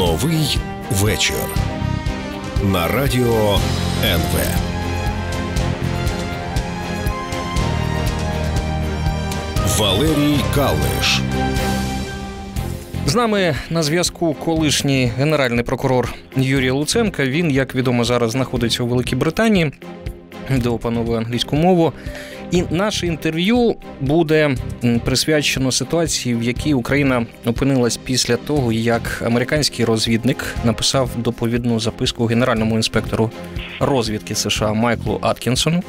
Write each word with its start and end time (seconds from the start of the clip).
Новий 0.00 0.58
вечір 0.90 1.36
на 2.64 2.88
радіо 2.88 3.58
НВ. 4.04 4.40
Валерій 9.78 10.36
Калниш. 10.54 11.20
З 13.06 13.14
нами 13.14 13.54
на 13.70 13.82
зв'язку 13.82 14.34
колишній 14.34 15.12
генеральний 15.18 15.64
прокурор 15.64 16.14
Юрій 16.36 16.70
Луценко. 16.70 17.22
Він, 17.22 17.50
як 17.50 17.74
відомо, 17.74 18.04
зараз 18.04 18.30
знаходиться 18.30 18.82
у 18.82 18.86
Великій 18.86 19.16
Британії, 19.16 19.72
де 20.50 20.68
опановує 20.68 21.18
англійську 21.18 21.56
мову. 21.56 21.92
І 22.50 22.62
наше 22.70 23.06
інтерв'ю 23.06 23.76
буде 24.00 24.56
присвячено 25.04 25.72
ситуації, 25.72 26.34
в 26.34 26.42
якій 26.42 26.74
Україна 26.74 27.26
опинилась 27.46 27.96
після 27.96 28.36
того, 28.36 28.72
як 28.72 29.22
американський 29.26 29.84
розвідник 29.84 30.44
написав 30.64 31.10
доповідну 31.16 31.80
записку 31.80 32.26
генеральному 32.26 32.76
інспектору 32.76 33.30
розвідки 33.80 34.34
США 34.34 34.72
Майклу 34.72 35.18
Аткінсону. 35.22 35.82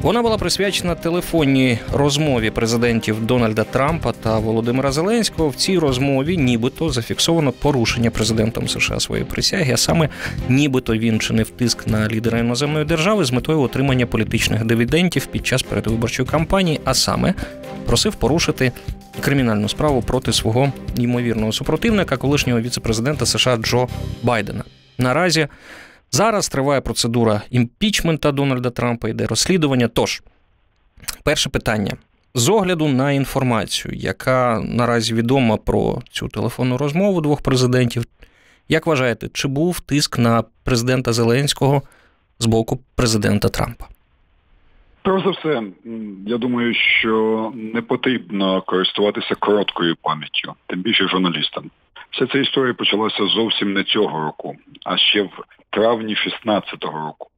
Вона 0.00 0.22
була 0.22 0.38
присвячена 0.38 0.94
телефонній 0.94 1.78
розмові 1.92 2.50
президентів 2.50 3.26
Дональда 3.26 3.64
Трампа 3.64 4.12
та 4.12 4.38
Володимира 4.38 4.92
Зеленського. 4.92 5.48
В 5.48 5.54
цій 5.54 5.78
розмові 5.78 6.36
нібито 6.36 6.90
зафіксовано 6.90 7.52
порушення 7.52 8.10
президентом 8.10 8.68
США 8.68 9.00
своєї 9.00 9.26
присяги, 9.26 9.72
а 9.72 9.76
саме 9.76 10.08
нібито 10.48 10.96
він 10.96 11.20
чинив 11.20 11.50
тиск 11.50 11.86
на 11.86 12.08
лідера 12.08 12.38
іноземної 12.38 12.84
держави 12.84 13.24
з 13.24 13.32
метою 13.32 13.60
отримання 13.60 14.06
політичних 14.06 14.64
дивідендів 14.64 15.26
під 15.26 15.46
час 15.46 15.62
передвиборчої 15.62 16.28
кампанії, 16.28 16.80
а 16.84 16.94
саме 16.94 17.34
просив 17.86 18.14
порушити 18.14 18.72
кримінальну 19.20 19.68
справу 19.68 20.02
проти 20.02 20.32
свого 20.32 20.72
ймовірного 20.96 21.52
супротивника, 21.52 22.16
колишнього 22.16 22.60
віцепрезидента 22.60 23.26
США 23.26 23.56
Джо 23.56 23.88
Байдена. 24.22 24.64
Наразі 24.98 25.48
Зараз 26.14 26.48
триває 26.48 26.80
процедура 26.80 27.42
імпічмента 27.50 28.32
Дональда 28.32 28.70
Трампа, 28.70 29.08
йде 29.08 29.26
розслідування. 29.26 29.88
Тож, 29.88 30.22
перше 31.24 31.50
питання. 31.50 31.96
З 32.34 32.48
огляду 32.48 32.88
на 32.88 33.12
інформацію, 33.12 33.94
яка 33.94 34.60
наразі 34.64 35.14
відома 35.14 35.56
про 35.56 36.02
цю 36.10 36.28
телефонну 36.28 36.78
розмову 36.78 37.20
двох 37.20 37.42
президентів, 37.42 38.04
як 38.68 38.86
вважаєте, 38.86 39.28
чи 39.32 39.48
був 39.48 39.80
тиск 39.80 40.18
на 40.18 40.44
президента 40.64 41.12
Зеленського 41.12 41.82
з 42.38 42.46
боку 42.46 42.80
президента 42.94 43.48
Трампа? 43.48 43.86
Перш 45.02 45.24
за 45.24 45.30
все, 45.30 45.62
я 46.26 46.38
думаю, 46.38 46.74
що 47.00 47.52
не 47.54 47.82
потрібно 47.82 48.62
користуватися 48.62 49.34
короткою 49.34 49.96
пам'яттю, 50.02 50.54
тим 50.66 50.82
більше 50.82 51.08
журналістам. 51.08 51.70
Вся 52.10 52.26
ця 52.26 52.38
історія 52.38 52.74
почалася 52.74 53.26
зовсім 53.26 53.72
не 53.72 53.84
цього 53.84 54.20
року, 54.20 54.56
а 54.84 54.96
ще 54.96 55.22
в 55.22 55.44
травні 55.70 56.14
16-го 56.14 56.98
року, 56.98 57.28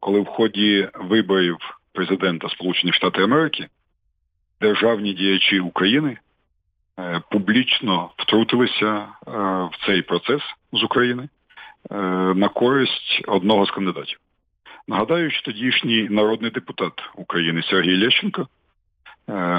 коли 0.00 0.20
в 0.20 0.26
ході 0.26 0.88
виборів 0.94 1.56
президента 1.92 2.48
Сполучених 2.48 2.94
Штатів 2.94 3.24
Америки 3.24 3.68
державні 4.60 5.12
діячі 5.12 5.60
України 5.60 6.18
е, 6.98 7.20
публічно 7.30 8.10
втрутилися 8.16 8.96
е, 8.96 9.30
в 9.72 9.86
цей 9.86 10.02
процес 10.02 10.42
з 10.72 10.82
України 10.82 11.28
е, 11.90 11.94
на 12.34 12.48
користь 12.48 13.22
одного 13.26 13.66
з 13.66 13.70
кандидатів. 13.70 14.18
Нагадаю, 14.88 15.30
що 15.30 15.42
тодішній 15.42 16.08
народний 16.10 16.50
депутат 16.50 16.92
України 17.14 17.62
Сергій 17.62 18.04
Лещенко 18.04 18.48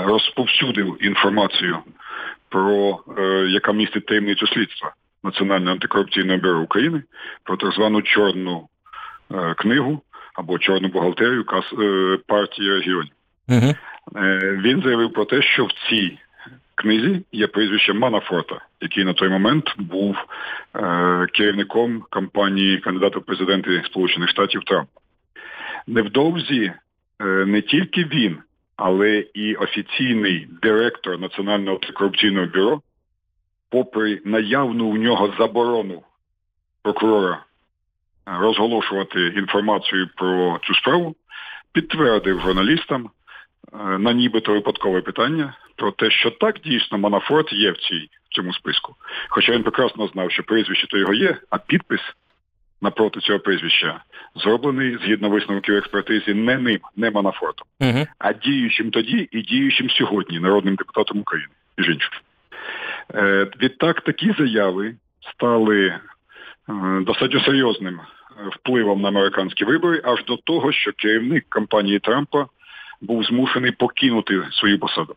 розповсюдив 0.04 0.98
інформацію 1.06 1.78
про 2.50 3.00
яка 3.50 3.72
містить 3.72 4.06
таємницю 4.06 4.48
слідства 4.48 4.94
Національного 5.24 5.72
антикорупційного 5.72 6.40
бюро 6.40 6.62
України 6.62 7.04
про 7.44 7.58
так 7.58 7.74
звану 7.74 8.02
чорну 8.02 8.68
е, 9.32 9.54
книгу 9.54 10.02
або 10.36 10.60
чорну 10.60 10.88
бухгалтерію 10.88 11.46
е, 11.80 12.18
партії 12.28 12.70
регіонів. 12.70 13.12
Угу. 13.50 13.76
Е, 14.16 14.60
він 14.64 14.82
заявив 14.82 15.14
про 15.14 15.26
те, 15.26 15.42
що 15.42 15.66
в 15.66 15.72
цій 15.90 16.18
книзі 16.76 17.26
є 17.32 17.48
прізвище 17.48 17.94
Манафорта, 17.94 18.60
який 18.82 19.04
на 19.04 19.14
той 19.14 19.30
момент 19.30 19.74
був 19.78 20.16
е, 20.76 21.28
керівником 21.34 22.04
кампанії 22.10 22.78
кандидата 22.78 23.20
в 23.20 23.24
президенти 23.24 23.84
Сполучених 23.86 24.30
Штатів 24.30 24.64
Трампа. 24.64 25.02
Невдовзі 25.88 26.74
е, 27.22 27.26
не 27.26 27.62
тільки 27.62 28.04
він, 28.04 28.38
але 28.78 29.26
і 29.34 29.56
офіційний 29.56 30.48
директор 30.62 31.20
Національного 31.20 31.76
антикорупційного 31.76 32.48
бюро 32.48 32.82
попри 33.70 34.22
наявну 34.26 34.86
у 34.86 34.98
нього 34.98 35.34
заборону 35.40 36.04
прокурора 36.82 37.34
е, 37.34 38.38
розголошувати 38.40 39.28
інформацію 39.28 40.10
про 40.16 40.60
цю 40.64 40.76
справу, 40.76 41.16
підтвердив 41.72 42.42
журналістам 42.42 43.10
е, 43.74 43.78
на 43.98 44.14
нібито 44.14 44.54
випадкове 44.54 45.02
питання 45.02 45.58
про 45.76 45.92
те, 45.92 46.12
що 46.12 46.32
так 46.32 46.60
дійсно 46.60 46.98
Манафорт 46.98 47.54
є 47.54 47.72
в 47.72 47.78
цій 47.78 48.10
в 48.30 48.36
цьому 48.36 48.54
списку. 48.54 48.96
Хоча 49.30 49.52
він 49.52 49.64
прекрасно 49.64 50.08
знав, 50.08 50.32
що 50.32 50.44
прізвище 50.44 50.88
то 50.88 50.98
його 50.98 51.14
є, 51.14 51.38
а 51.50 51.58
підпис 51.58 52.02
напроти 52.86 53.20
цього 53.20 53.40
прізвища 53.40 54.00
зроблений 54.36 54.98
згідно 55.04 55.30
висновків 55.30 55.76
експертизи 55.76 56.34
не 56.34 56.58
ним, 56.58 56.80
не 56.96 57.12
Манафортом, 57.12 57.68
uh 57.82 58.08
а 58.20 58.34
діючим 58.34 58.92
тоді 58.92 59.28
і 59.32 59.42
діючим 59.42 59.90
сьогодні 59.90 60.40
народним 60.40 60.76
депутатом 60.76 61.20
України 61.20 61.54
між 61.78 61.88
іншим. 61.90 62.12
Е, 63.16 63.48
відтак 63.62 64.02
такі 64.02 64.36
заяви 64.40 64.96
стали 65.34 65.86
е, 65.88 66.00
достатньо 67.02 67.40
серйозним 67.40 68.00
впливом 68.52 69.02
на 69.02 69.08
американські 69.08 69.66
вибори, 69.66 70.02
аж 70.04 70.26
до 70.26 70.38
того, 70.38 70.72
що 70.72 70.92
керівник 70.92 71.46
кампанії 71.50 72.00
Трампа 72.00 72.46
був 73.02 73.24
змушений 73.24 73.72
покинути 73.72 74.44
свою 74.52 74.80
посаду. 74.80 75.16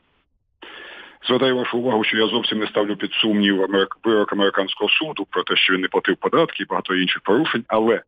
Звертаю 1.27 1.57
вашу 1.57 1.79
увагу, 1.79 2.05
що 2.05 2.17
я 2.17 2.27
зовсім 2.27 2.59
не 2.59 2.67
ставлю 2.67 2.97
під 2.97 3.13
сумнів 3.13 3.67
вирок 4.05 4.33
американського 4.33 4.91
суду 4.91 5.27
про 5.31 5.43
те, 5.43 5.57
що 5.57 5.73
він 5.75 5.81
не 5.81 5.89
платив 5.89 6.17
податки 6.17 6.63
і 6.63 6.67
багато 6.67 6.95
інших 6.95 7.23
порушень, 7.23 7.65
але 7.69 8.03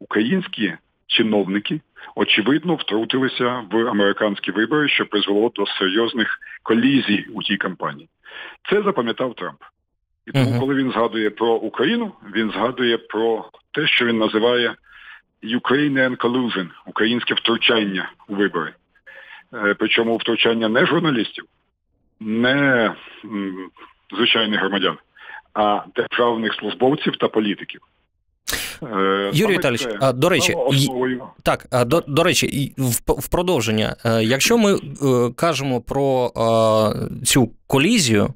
українські 0.00 0.74
чиновники 1.06 1.80
очевидно 2.14 2.74
втрутилися 2.74 3.62
в 3.70 3.88
американські 3.88 4.50
вибори, 4.50 4.88
що 4.88 5.06
призвело 5.06 5.52
до 5.54 5.66
серйозних 5.66 6.38
колізій 6.62 7.26
у 7.34 7.42
тій 7.42 7.56
кампанії. 7.56 8.08
Це 8.70 8.82
запам'ятав 8.82 9.34
Трамп. 9.34 9.62
І 10.26 10.32
тому, 10.32 10.60
коли 10.60 10.74
він 10.74 10.90
згадує 10.90 11.30
про 11.30 11.54
Україну, 11.54 12.12
він 12.34 12.50
згадує 12.50 12.98
про 12.98 13.50
те, 13.72 13.86
що 13.86 14.06
він 14.06 14.18
називає 14.18 14.74
Ukrainian 15.42 16.16
collusion, 16.16 16.68
українське 16.86 17.34
втручання 17.34 18.12
у 18.28 18.34
вибори. 18.34 18.72
Е, 19.54 19.74
причому 19.78 20.16
втручання 20.16 20.68
не 20.68 20.86
журналістів, 20.86 21.44
не 22.20 22.94
звичайних 24.16 24.60
громадян, 24.60 24.96
а 25.54 25.82
державних 25.96 26.54
службовців 26.54 27.16
та 27.16 27.28
політиків. 27.28 27.80
Е, 28.82 29.30
Юрій 29.32 29.52
Віталійович, 29.52 29.88
до 30.14 30.28
речі, 30.28 30.56
так, 31.42 31.66
до, 31.86 32.04
до 32.06 32.22
речі, 32.22 32.72
в, 32.78 33.12
в 33.20 33.28
продовження, 33.28 33.96
е, 34.04 34.24
якщо 34.24 34.58
ми 34.58 34.74
е, 34.74 34.78
кажемо 35.36 35.80
про 35.80 36.32
цю 37.24 37.50
колізію, 37.66 38.34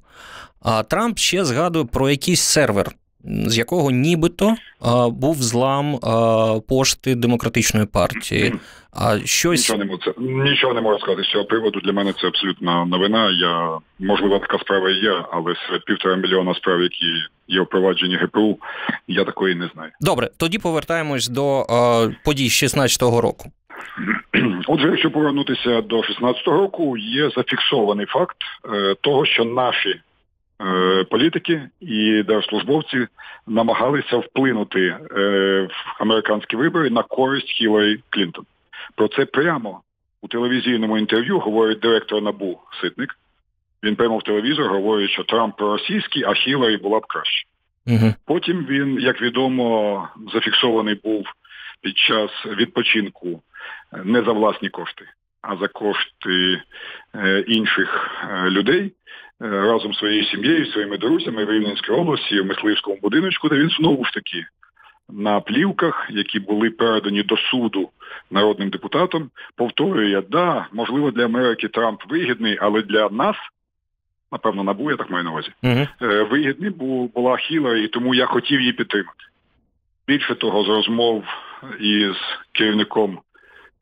Трамп 0.88 1.18
ще 1.18 1.44
згадує 1.44 1.84
про 1.84 2.10
якийсь 2.10 2.40
сервер 2.40 2.92
з 3.24 3.58
якого 3.58 3.90
нібито 3.90 4.54
а, 4.80 5.08
був 5.08 5.36
злам 5.36 5.96
а, 5.96 6.60
пошти 6.68 7.14
демократичної 7.14 7.86
партії. 7.86 8.54
А 8.92 9.18
щось 9.24 9.60
нічого 9.60 9.78
не 9.78 9.84
можу 9.84 10.14
нічого 10.50 10.74
не 10.74 10.80
можу 10.80 10.98
сказати 10.98 11.22
з 11.22 11.32
цього 11.32 11.44
приводу. 11.44 11.80
Для 11.80 11.92
мене 11.92 12.12
це 12.12 12.26
абсолютна 12.26 12.84
новина. 12.84 13.30
Я 13.30 13.78
можливо 13.98 14.38
така 14.38 14.58
справа 14.58 14.90
є, 14.90 15.24
але 15.32 15.54
серед 15.66 15.84
півтора 15.84 16.16
мільйона 16.16 16.54
справ, 16.54 16.82
які 16.82 17.06
є 17.48 17.60
впроваджені 17.60 18.16
ГПУ, 18.16 18.58
я 19.08 19.24
такої 19.24 19.54
не 19.54 19.70
знаю. 19.74 19.90
Добре, 20.00 20.30
тоді 20.36 20.58
повертаємось 20.58 21.28
до 21.28 21.60
а, 21.60 22.08
подій 22.24 22.48
16-го 22.48 23.20
року. 23.20 23.50
Отже, 24.68 24.88
якщо 24.88 25.10
повернутися 25.10 25.80
до 25.80 26.00
16-го 26.00 26.56
року, 26.56 26.96
є 26.96 27.30
зафіксований 27.36 28.06
факт 28.06 28.36
е, 28.74 28.94
того, 29.00 29.26
що 29.26 29.44
наші 29.44 30.00
політики 31.10 31.68
і 31.80 32.22
держслужбовці 32.22 33.06
намагалися 33.46 34.16
вплинути 34.16 34.80
е, 34.80 34.98
в 35.62 36.02
американські 36.02 36.56
вибори 36.56 36.90
на 36.90 37.02
користь 37.02 37.48
Хіларі 37.48 37.98
Клінтон. 38.10 38.44
Про 38.94 39.08
це 39.08 39.24
прямо 39.24 39.80
у 40.22 40.28
телевізійному 40.28 40.98
інтерв'ю 40.98 41.38
говорить 41.38 41.80
директор 41.80 42.22
НАБУ 42.22 42.60
Ситник. 42.80 43.18
Він 43.82 43.96
прямо 43.96 44.18
в 44.18 44.22
телевізор 44.22 44.70
говорить, 44.70 45.10
що 45.10 45.24
Трамп 45.24 45.56
проросійський, 45.56 46.24
а 46.24 46.34
Хіларі 46.34 46.76
була 46.76 47.00
б 47.00 47.06
краще. 47.06 47.46
Угу. 47.86 48.14
Потім 48.26 48.66
він, 48.66 49.00
як 49.00 49.22
відомо, 49.22 50.08
зафіксований 50.32 51.00
був 51.04 51.26
під 51.80 51.98
час 51.98 52.30
відпочинку 52.46 53.42
не 54.04 54.22
за 54.22 54.32
власні 54.32 54.68
кошти, 54.68 55.04
а 55.42 55.56
за 55.56 55.68
кошти 55.68 56.62
е, 57.14 57.44
інших 57.46 58.10
е, 58.30 58.50
людей 58.50 58.92
разом 59.40 59.94
з 59.94 59.98
своєю 59.98 60.24
сім'єю, 60.24 60.66
своїми 60.66 60.98
друзями 60.98 61.44
в 61.44 61.50
Рівненській 61.50 61.92
області, 61.92 62.40
в 62.40 62.46
мисливському 62.46 62.98
будиночку, 63.02 63.48
де 63.48 63.56
він 63.56 63.70
знову 63.70 64.04
ж 64.04 64.12
таки 64.12 64.46
на 65.08 65.40
плівках, 65.40 66.08
які 66.10 66.40
були 66.40 66.70
передані 66.70 67.22
до 67.22 67.36
суду 67.36 67.90
народним 68.30 68.70
депутатом, 68.70 69.30
повторює, 69.56 70.22
да, 70.30 70.66
можливо, 70.72 71.10
для 71.10 71.24
Америки 71.24 71.68
Трамп 71.68 72.00
вигідний, 72.08 72.58
але 72.60 72.82
для 72.82 73.08
нас. 73.08 73.36
Напевно, 74.32 74.62
набу, 74.62 74.90
я 74.90 74.96
так 74.96 75.10
маю 75.10 75.24
на 75.24 75.30
увазі. 75.30 75.48
Uh-huh. 75.62 76.28
Вигідний 76.28 76.70
була 77.14 77.36
Хіларі, 77.36 77.84
і 77.84 77.88
тому 77.88 78.14
я 78.14 78.26
хотів 78.26 78.60
її 78.60 78.72
підтримати. 78.72 79.24
Більше 80.06 80.34
того, 80.34 80.64
з 80.64 80.68
розмов 80.68 81.24
із 81.80 82.16
керівником 82.52 83.18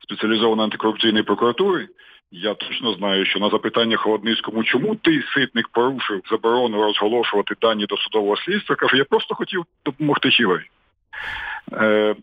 спеціалізованої 0.03 0.65
антикорупційної 0.65 1.25
прокуратури, 1.25 1.89
я 2.31 2.55
точно 2.55 2.93
знаю, 2.93 3.27
що 3.27 3.39
на 3.39 3.51
запитання 3.51 3.97
Холодницькому, 3.97 4.65
чому 4.65 4.95
ти 4.95 5.25
ситник 5.35 5.69
порушив 5.69 6.23
заборону 6.31 6.83
розголошувати 6.83 7.55
дані 7.61 7.87
до 7.87 7.97
судового 7.97 8.37
слідства, 8.37 8.77
каже, 8.77 8.97
я 8.97 9.05
просто 9.05 9.35
хотів 9.35 9.65
допомогти 9.85 10.31
Хіларі. 10.31 10.65
Е, 11.73 12.15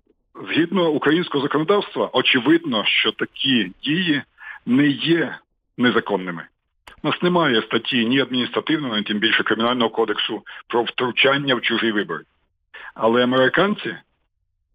Згідно 0.50 0.90
українського 0.90 1.44
законодавства, 1.44 2.10
очевидно, 2.14 2.86
що 2.86 3.12
такі 3.12 3.72
дії 3.84 4.22
не 4.66 4.88
є 4.88 5.38
незаконними. 5.78 6.44
У 7.04 7.08
нас 7.08 7.22
немає 7.22 7.62
статті 7.62 8.06
ні 8.06 8.20
адміністративного, 8.20 8.98
ні 8.98 9.04
тим 9.04 9.20
більше 9.20 9.44
кримінального 9.44 9.90
кодексу 9.90 10.44
про 10.68 10.84
втручання 10.84 11.56
в 11.56 11.62
чужі 11.62 11.92
вибори. 11.92 12.24
Але 12.96 13.24
американці, 13.24 13.90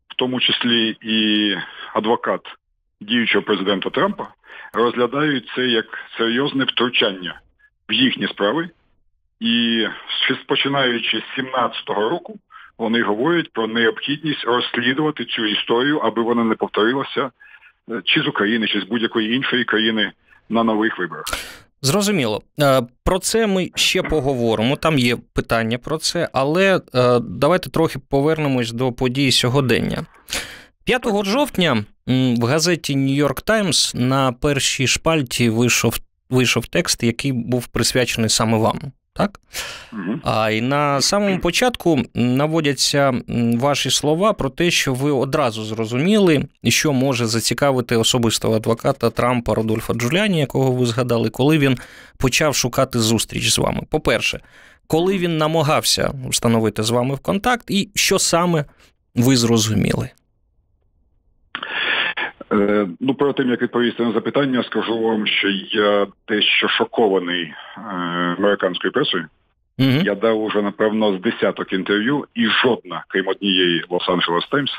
в 0.08 0.14
тому 0.16 0.40
числі 0.40 0.96
і 1.00 1.56
адвокат 1.94 2.40
діючого 3.00 3.44
президента 3.44 3.90
Трампа, 3.90 4.28
розглядають 4.72 5.50
це 5.56 5.66
як 5.66 5.86
серйозне 6.18 6.64
втручання 6.64 7.40
в 7.88 7.92
їхні 7.92 8.26
справи. 8.26 8.70
І 9.40 9.86
починаючи 10.46 11.18
з 11.18 11.40
17-го 11.40 12.08
року, 12.08 12.38
вони 12.78 13.02
говорять 13.02 13.52
про 13.52 13.66
необхідність 13.66 14.44
розслідувати 14.44 15.24
цю 15.24 15.46
історію, 15.46 15.98
аби 15.98 16.22
вона 16.22 16.44
не 16.44 16.54
повторилася 16.54 17.30
е, 17.90 18.02
чи 18.04 18.22
з 18.22 18.26
України, 18.26 18.66
чи 18.66 18.80
з 18.80 18.84
будь-якої 18.84 19.34
іншої 19.36 19.64
країни 19.64 20.12
на 20.48 20.64
нових 20.64 20.98
виборах. 20.98 21.24
Зрозуміло. 21.82 22.42
Е, 22.60 22.82
про 23.04 23.18
це 23.18 23.46
ми 23.46 23.70
ще 23.74 24.02
поговоримо. 24.02 24.76
Там 24.76 24.98
є 24.98 25.16
питання 25.34 25.78
про 25.78 25.98
це, 25.98 26.28
але 26.32 26.80
е, 26.94 27.20
давайте 27.20 27.70
трохи 27.70 27.98
повернемось 28.10 28.72
до 28.72 28.92
подій 28.92 29.32
сьогодення. 29.32 30.06
5 30.84 31.24
жовтня 31.24 31.84
в 32.08 32.44
газеті 32.44 32.96
New 32.96 33.26
York 33.26 33.44
Times 33.44 33.96
на 33.96 34.32
першій 34.32 34.87
шпальті 34.87 35.50
вийшов 35.50 35.99
вийшов 36.31 36.66
текст, 36.66 37.02
який 37.02 37.32
був 37.32 37.66
присвячений 37.66 38.31
саме 38.31 38.58
вам 38.58 38.93
так? 39.19 39.40
Угу. 39.93 40.20
А 40.25 40.50
і 40.50 40.60
на 40.60 41.00
самому 41.00 41.38
початку 41.38 42.02
наводяться 42.14 43.14
ваші 43.55 43.90
слова 43.90 44.32
про 44.32 44.50
те, 44.50 44.70
що 44.70 44.94
ви 44.94 45.10
одразу 45.10 45.64
зрозуміли, 45.64 46.44
що 46.64 46.93
може 46.93 47.26
зацікавити 47.26 47.96
особистого 47.96 48.56
адвоката 48.56 49.10
Трампа 49.10 49.55
Родольфа 49.55 49.94
Джуляні, 49.94 50.38
якого 50.40 50.72
ви 50.72 50.87
згадали, 50.87 51.31
коли 51.31 51.58
він 51.58 51.78
почав 52.16 52.55
шукати 52.55 52.99
зустріч 53.00 53.52
з 53.52 53.58
вами. 53.58 53.82
По-перше, 53.90 54.40
коли 54.87 55.19
він 55.19 55.38
намагався 55.38 56.12
встановити 56.31 56.82
з 56.82 56.90
вами 56.90 57.14
в 57.14 57.19
контакт, 57.19 57.70
і 57.70 57.88
що 57.94 58.19
саме 58.19 58.64
ви 59.14 59.37
зрозуміли? 59.37 60.10
Е, 62.52 62.86
ну, 63.00 63.14
перед 63.14 63.34
тим 63.34 63.50
як 63.50 63.62
відповісти 63.62 64.02
на 64.02 64.12
запитання, 64.12 64.62
скажу 64.62 64.98
вам, 64.98 65.26
що 65.26 65.48
я 65.70 66.06
дещо 66.28 66.68
шокований 66.68 67.42
е, 67.42 67.80
американською 68.38 68.92
пресою. 68.92 69.26
Mm-hmm. 69.78 70.04
Я 70.04 70.14
дав 70.14 70.42
уже 70.42 70.62
напевно 70.62 71.18
з 71.18 71.20
десяток 71.20 71.72
інтерв'ю, 71.72 72.26
і 72.34 72.46
жодна, 72.46 73.04
крім 73.08 73.28
однієї 73.28 73.84
Лос-Анджелес 73.90 74.50
Таймс, 74.50 74.70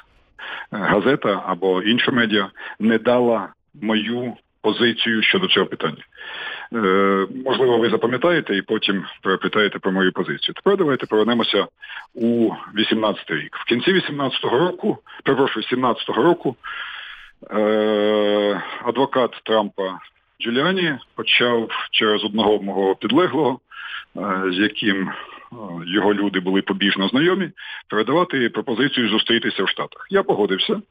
газета 0.71 1.43
або 1.45 1.81
інша 1.81 2.11
медіа 2.11 2.49
не 2.79 2.97
дала 2.97 3.49
мою 3.81 4.33
позицію 4.61 5.23
щодо 5.23 5.47
цього 5.47 5.65
питання. 5.65 6.03
Е, 6.73 7.27
Можливо, 7.45 7.77
ви 7.77 7.89
запам'ятаєте 7.89 8.57
і 8.57 8.61
потім 8.61 9.03
перепитаєте 9.23 9.79
про 9.79 9.91
мою 9.91 10.11
позицію. 10.11 10.55
Тепер 10.55 10.77
давайте 10.77 11.05
повернемося 11.05 11.67
у 12.13 12.51
18 12.75 13.31
рік. 13.31 13.55
В 13.55 13.65
кінці 13.65 13.93
18-го 13.93 14.59
року, 14.59 14.97
перепрошую, 15.23 15.65
17-го 15.71 16.23
року. 16.23 16.55
Е, 17.51 18.61
адвокат 18.83 19.31
Трампа 19.43 19.99
Джуліані 20.41 20.97
почав 21.15 21.69
через 21.91 22.23
одного 22.23 22.61
мого 22.61 22.95
підлеглого, 22.95 23.59
е, 24.17 24.43
з 24.51 24.57
яким 24.57 25.07
е, 25.07 25.13
його 25.85 26.13
люди 26.13 26.39
були 26.39 26.61
побіжно 26.61 27.07
знайомі, 27.07 27.49
передавати 27.89 28.49
пропозицію 28.49 29.09
зустрітися 29.09 29.63
в 29.63 29.69
Штатах. 29.69 30.07
Я 30.09 30.23
погодився, 30.23 30.81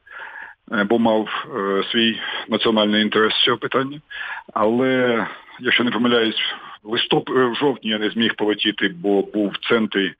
бо 0.85 0.99
мав 0.99 1.47
свій 1.91 2.19
національний 2.47 3.01
інтерес 3.01 3.33
з 3.33 3.43
цього 3.43 3.57
питання. 3.57 4.01
Але, 4.53 5.25
якщо 5.59 5.83
не 5.83 5.91
помиляюсь, 5.91 6.41
в 6.83 6.89
листоп 6.89 7.29
в 7.29 7.55
жовтні 7.55 7.89
я 7.89 7.97
не 7.97 8.09
зміг 8.09 8.35
полетіти, 8.35 8.87
бо 8.87 9.21
був 9.21 9.49
в 9.49 9.69
центрі 9.69 10.13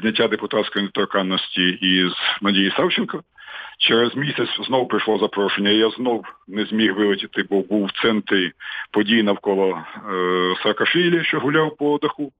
зняття 0.00 0.28
депутатської 0.28 0.82
недоторканності 0.82 1.68
із 1.68 2.12
Надії 2.42 2.72
Савченко. 2.76 3.22
Через 3.78 4.16
місяць 4.16 4.48
знову 4.66 4.86
прийшло 4.86 5.18
запрошення. 5.18 5.70
Я 5.70 5.90
знов 5.90 6.24
не 6.48 6.64
зміг 6.64 6.94
вилетіти, 6.94 7.44
бо 7.50 7.60
був 7.60 7.86
в 7.86 8.02
центрі 8.02 8.52
подій 8.90 9.22
навколо 9.22 9.68
е, 9.68 10.54
Саакашвілі, 10.62 11.24
що 11.24 11.40
гуляв 11.40 11.76
по 11.76 11.98
даху. 12.02 12.32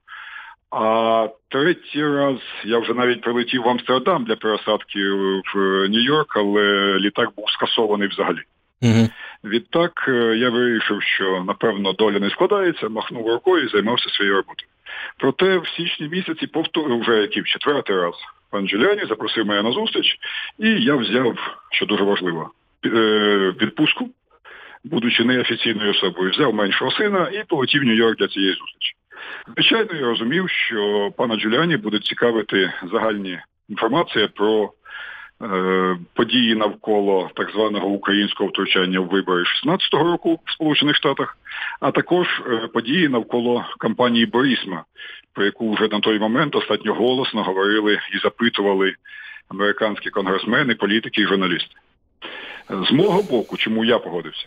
А 0.71 1.29
третій 1.49 2.05
раз 2.05 2.37
я 2.65 2.79
вже 2.79 2.95
навіть 2.95 3.21
прилетів 3.21 3.63
в 3.63 3.69
Амстердам 3.69 4.25
для 4.25 4.37
пересадки 4.37 5.11
в 5.55 5.89
Нью-Йорк, 5.89 6.33
але 6.37 6.97
літак 6.99 7.31
був 7.37 7.51
скасований 7.51 8.09
взагалі. 8.09 8.41
Угу. 8.83 9.09
Відтак 9.45 10.05
е, 10.09 10.37
я 10.37 10.51
вирішив, 10.51 11.03
що 11.03 11.45
напевно 11.47 11.93
доля 11.93 12.19
не 12.19 12.31
складається, 12.31 12.89
махнув 12.89 13.29
рукою 13.29 13.65
і 13.65 13.69
займався 13.69 14.11
своєю 14.11 14.37
роботою. 14.37 14.69
Проте 15.19 15.59
в 15.59 15.69
січні 15.69 16.09
місяці 16.09 16.47
повторив 16.47 17.01
вже 17.01 17.21
який 17.21 17.43
в 17.43 17.47
четвертий 17.47 17.97
раз 17.97 18.15
пан 18.55 18.69
Джуляні 18.69 19.03
запросив 19.09 19.47
мене 19.47 19.63
на 19.63 19.73
зустріч, 19.73 20.17
і 20.59 20.69
я 20.69 20.95
взяв, 20.95 21.39
що 21.71 21.87
дуже 21.87 22.05
важливо, 22.05 22.51
е, 22.87 22.89
відпустку, 23.61 24.11
будучи 24.85 25.25
неофіційною 25.25 25.91
особою, 25.91 26.31
взяв 26.31 26.55
меншого 26.55 26.91
сина 26.91 27.29
і 27.33 27.45
полетів 27.49 27.83
в 27.83 27.85
Нью-Йорк 27.85 28.17
для 28.17 28.29
цієї 28.29 28.53
зустрічі. 28.53 28.95
Звичайно, 29.55 30.01
я 30.01 30.07
розумів, 30.07 30.51
що 30.51 31.11
пана 31.17 31.37
Джуляні 31.37 31.77
буде 31.77 31.99
цікавити 31.99 32.73
загальні 32.93 33.39
інформація 33.69 34.29
про 34.29 34.73
події 36.15 36.55
навколо 36.55 37.31
так 37.35 37.51
званого 37.51 37.87
українського 37.87 38.51
втручання 38.51 39.01
в 39.01 39.09
вибори 39.09 39.45
16-го 39.65 40.05
року 40.05 40.41
в 40.45 40.53
Сполучених 40.53 40.97
Штатах, 40.97 41.37
а 41.81 41.91
також 41.91 42.27
е, 42.29 42.69
події 42.73 43.09
навколо 43.09 43.65
кампанії 43.79 44.27
Борісма, 44.27 44.85
про 45.33 45.45
яку 45.45 45.75
вже 45.75 45.89
на 45.89 46.01
той 46.01 46.19
момент 46.19 46.53
достатньо 46.53 46.95
голосно 46.95 47.43
говорили 47.43 47.99
і 48.13 48.19
запитували 48.19 48.95
американські 49.49 50.11
конгресмени, 50.11 50.75
політики 50.75 51.23
і 51.23 51.27
журналісти. 51.27 51.75
З 52.89 52.93
мого 52.93 53.23
боку, 53.23 53.57
чому 53.57 53.85
я 53.85 53.99
погодився, 53.99 54.47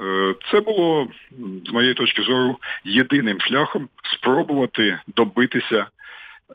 е, 0.00 0.34
це 0.50 0.60
було, 0.60 1.08
з 1.66 1.72
моєї 1.72 1.94
точки 1.94 2.22
зору, 2.22 2.56
єдиним 2.84 3.40
шляхом 3.40 3.88
спробувати 4.14 4.98
добитися 5.16 5.86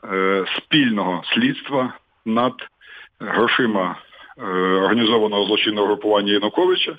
е, 0.04 0.44
спільного 0.56 1.22
слідства 1.34 1.94
над 2.24 2.52
грошима 3.20 3.96
е, 4.38 4.42
організованого 4.74 5.46
злочинного 5.46 5.86
групування 5.86 6.32
Януковича, 6.32 6.96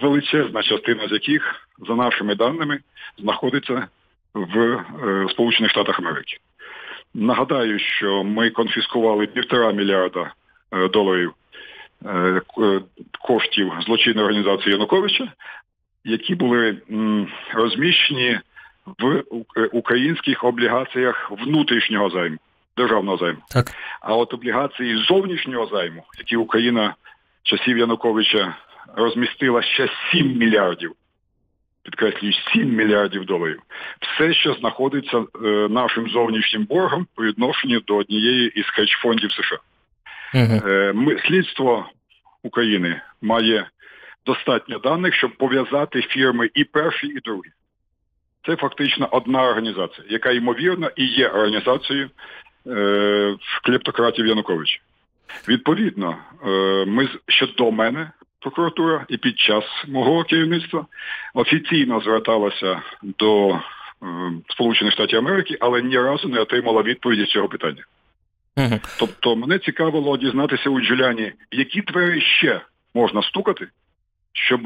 величезна 0.00 0.62
частина 0.62 1.08
з 1.08 1.12
яких, 1.12 1.68
за 1.88 1.94
нашими 1.94 2.34
даними, 2.34 2.78
знаходиться 3.18 3.88
в 4.34 4.58
е, 4.58 5.26
Сполучених 5.30 5.70
Штатах 5.70 5.98
Америки. 5.98 6.36
Нагадаю, 7.14 7.78
що 7.78 8.24
ми 8.24 8.50
конфіскували 8.50 9.26
півтора 9.26 9.72
мільярда 9.72 10.32
е, 10.72 10.88
доларів 10.88 11.32
е, 12.06 12.40
коштів 13.20 13.72
злочинної 13.86 14.26
організації 14.26 14.72
Януковича, 14.72 15.32
які 16.04 16.34
були 16.34 16.78
розміщені 17.54 18.40
в 18.98 19.22
українських 19.72 20.44
облігаціях 20.44 21.30
внутрішнього 21.30 22.10
займу, 22.10 22.38
державного 22.76 23.16
займу. 23.16 23.38
Так. 23.50 23.66
А 24.00 24.14
от 24.14 24.34
облігації 24.34 24.96
зовнішнього 24.96 25.66
займу, 25.66 26.04
які 26.18 26.36
Україна 26.36 26.94
часів 27.42 27.78
Януковича 27.78 28.56
розмістила 28.96 29.62
ще 29.62 29.88
7 30.12 30.38
мільярдів 30.38 30.92
підкреслюю, 31.82 32.32
7 32.32 32.76
мільярдів 32.76 33.24
доларів. 33.24 33.62
Все, 34.00 34.34
що 34.34 34.54
знаходиться 34.54 35.18
е, 35.18 35.48
нашим 35.70 36.08
зовнішнім 36.08 36.64
боргом 36.64 37.06
по 37.14 37.24
відношенню 37.24 37.80
до 37.80 37.96
однієї 37.96 38.48
із 38.48 38.66
хедж-фондів 38.66 39.32
США. 39.32 39.58
Угу. 40.34 40.70
Е, 40.70 40.92
ми, 40.92 41.18
слідство 41.18 41.86
України 42.42 43.00
має 43.22 43.66
достатньо 44.26 44.78
даних, 44.78 45.14
щоб 45.14 45.36
пов'язати 45.36 46.02
фірми 46.02 46.50
і 46.54 46.64
перші, 46.64 47.06
і 47.06 47.20
другі. 47.20 47.50
Це 48.46 48.56
фактично 48.56 49.08
одна 49.10 49.42
організація, 49.42 50.06
яка 50.10 50.30
ймовірно 50.30 50.90
і 50.96 51.04
є 51.06 51.28
організацією 51.28 52.10
клептократів 53.62 54.26
Януковича. 54.26 54.80
Відповідно, 55.48 56.16
е, 56.46 56.48
ми 56.86 57.08
ще 57.28 57.46
до 57.46 57.72
мене, 57.72 58.10
прокуратура, 58.40 59.06
і 59.08 59.16
під 59.16 59.38
час 59.38 59.64
мого 59.88 60.24
керівництва 60.24 60.86
офіційно 61.34 62.00
зверталася 62.00 62.82
до 63.02 63.50
е, 63.50 63.60
Сполучених 64.48 64.92
Штатів 64.94 65.18
Америки, 65.18 65.56
але 65.60 65.82
ні 65.82 65.98
разу 65.98 66.28
не 66.28 66.40
отримала 66.40 66.82
відповіді 66.82 67.24
з 67.24 67.30
цього 67.30 67.48
питання. 67.48 67.84
Угу. 68.56 68.80
Тобто 68.98 69.36
мене 69.36 69.58
цікавило 69.58 70.16
дізнатися 70.16 70.70
у 70.70 70.80
Джуляні, 70.80 71.32
які 71.50 71.80
двері 71.80 72.20
ще 72.20 72.60
можна 72.94 73.22
стукати, 73.22 73.68
щоб 74.32 74.60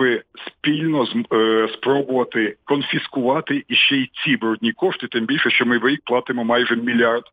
спільно 0.46 1.06
е, 1.32 1.68
спробувати 1.74 2.56
конфіскувати 2.64 3.64
і 3.68 3.74
ще 3.74 3.96
й 3.96 4.10
ці 4.24 4.36
брудні 4.36 4.72
кошти, 4.72 5.08
тим 5.08 5.26
більше, 5.26 5.50
що 5.50 5.66
ми 5.66 5.78
в 5.78 5.88
рік 5.88 6.00
платимо 6.04 6.44
майже 6.44 6.76
мільярд 6.76 7.24
е, 7.24 7.30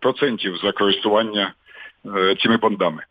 процентів 0.00 0.56
за 0.62 0.72
користування 0.72 1.54
е, 2.16 2.36
цими 2.42 2.56
бандами. 2.56 3.02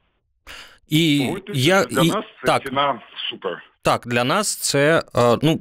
І 0.89 1.29
я 1.53 1.83
для 1.85 2.01
і, 2.01 2.07
нас 2.07 2.25
це 2.41 2.47
так. 2.47 2.63
ціна 2.63 3.01
супер. 3.29 3.63
Так, 3.81 4.07
для 4.07 4.23
нас 4.23 4.55
це 4.55 5.03
ну 5.41 5.59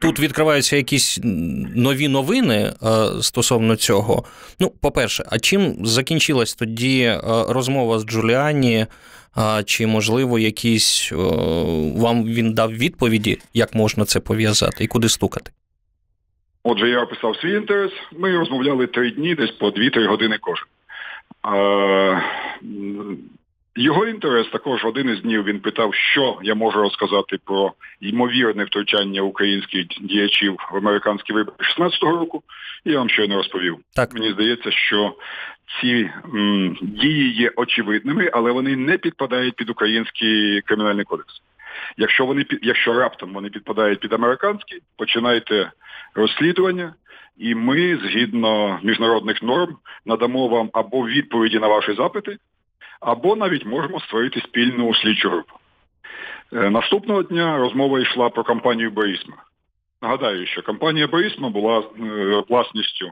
тут 0.00 0.20
відкриваються 0.20 0.76
якісь 0.76 1.20
нові 1.22 2.08
новини 2.08 2.72
стосовно 3.20 3.76
цього. 3.76 4.24
Ну, 4.60 4.70
по-перше, 4.70 5.24
а 5.30 5.38
чим 5.38 5.86
закінчилась 5.86 6.54
тоді 6.54 7.18
розмова 7.48 7.98
з 7.98 8.04
Джуліані? 8.04 8.86
Чи 9.64 9.86
можливо 9.86 10.38
якісь 10.38 11.12
вам 11.96 12.24
він 12.24 12.54
дав 12.54 12.72
відповіді, 12.72 13.38
як 13.54 13.74
можна 13.74 14.04
це 14.04 14.20
пов'язати 14.20 14.84
і 14.84 14.86
куди 14.86 15.08
стукати? 15.08 15.50
Отже, 16.70 16.88
я 16.88 17.02
описав 17.02 17.36
свій 17.36 17.52
інтерес. 17.52 17.92
Ми 18.12 18.38
розмовляли 18.38 18.86
три 18.86 19.10
дні, 19.10 19.34
десь 19.34 19.50
по 19.50 19.68
2-3 19.68 20.06
години 20.06 20.38
кожен. 20.40 20.66
Його 23.76 24.06
інтерес 24.06 24.48
також 24.48 24.84
один 24.84 25.08
із 25.08 25.20
днів 25.20 25.44
він 25.44 25.60
питав, 25.60 25.94
що 25.94 26.38
я 26.42 26.54
можу 26.54 26.80
розказати 26.80 27.38
про 27.44 27.72
ймовірне 28.00 28.64
втручання 28.64 29.22
українських 29.22 29.86
діячів 30.00 30.56
в 30.72 30.76
американські 30.76 31.32
вибори 31.32 31.56
16-го 31.78 32.10
року. 32.12 32.42
І 32.84 32.92
я 32.92 32.98
вам 32.98 33.08
щойно 33.08 33.36
розповів. 33.36 33.76
Так. 33.94 34.14
Мені 34.14 34.32
здається, 34.32 34.70
що 34.70 35.14
ці 35.80 36.10
м, 36.34 36.76
дії 36.82 37.32
є 37.32 37.50
очевидними, 37.56 38.30
але 38.32 38.52
вони 38.52 38.76
не 38.76 38.98
підпадають 38.98 39.56
під 39.56 39.70
український 39.70 40.60
кримінальний 40.60 41.04
кодекс. 41.04 41.42
Якщо 41.96 42.26
вони 42.26 42.46
якщо 42.62 42.92
раптом 42.92 43.34
вони 43.34 43.48
підпадають 43.48 44.00
під 44.00 44.12
американський, 44.12 44.80
починайте 44.96 45.70
розслідування, 46.14 46.94
і 47.36 47.54
ми, 47.54 47.96
згідно 47.96 48.80
міжнародних 48.82 49.42
норм, 49.42 49.76
надамо 50.06 50.48
вам 50.48 50.70
або 50.72 51.06
відповіді 51.06 51.58
на 51.58 51.66
ваші 51.66 51.94
запити 51.94 52.36
або 53.00 53.36
навіть 53.36 53.66
можемо 53.66 54.00
створити 54.00 54.40
спільну 54.40 54.94
слідчу 54.94 55.30
групу. 55.30 55.54
Е, 56.52 56.70
наступного 56.70 57.22
дня 57.22 57.58
розмова 57.58 58.00
йшла 58.00 58.30
про 58.30 58.44
компанію 58.44 58.90
Борисма. 58.90 59.36
Нагадаю, 60.02 60.46
що 60.46 60.62
компанія 60.62 61.06
Борисма 61.06 61.48
була 61.48 61.78
е, 61.78 61.82
власністю 62.48 63.10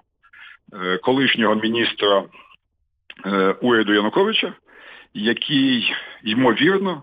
е, 0.73 0.99
колишнього 0.99 1.55
міністра 1.55 2.25
уряду 3.61 3.95
Януковича, 3.95 4.53
який, 5.15 5.95
ймовірно, 6.25 7.03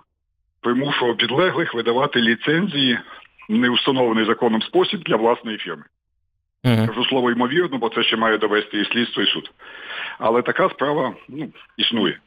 примушував 0.64 1.18
підлеглих 1.18 1.74
видавати 1.74 2.22
ліцензії 2.22 3.00
в 3.50 3.54
неустановлений 3.54 4.26
законом 4.26 4.62
спосіб 4.62 5.04
для 5.04 5.16
власної 5.16 5.58
фірми. 5.58 5.84
Uh-huh. 6.64 6.88
Кажу 6.88 7.06
слово 7.06 7.32
ймовірно, 7.32 7.78
бо 7.78 7.90
це 7.90 8.04
ще 8.04 8.18
має 8.18 8.38
довести 8.38 8.82
і 8.82 8.86
слідство, 8.86 9.24
і 9.24 9.26
суд. 9.26 9.52
Але 10.20 10.42
така 10.42 10.70
справа 10.70 11.14
ну, 11.30 11.50
існує. 11.78 12.20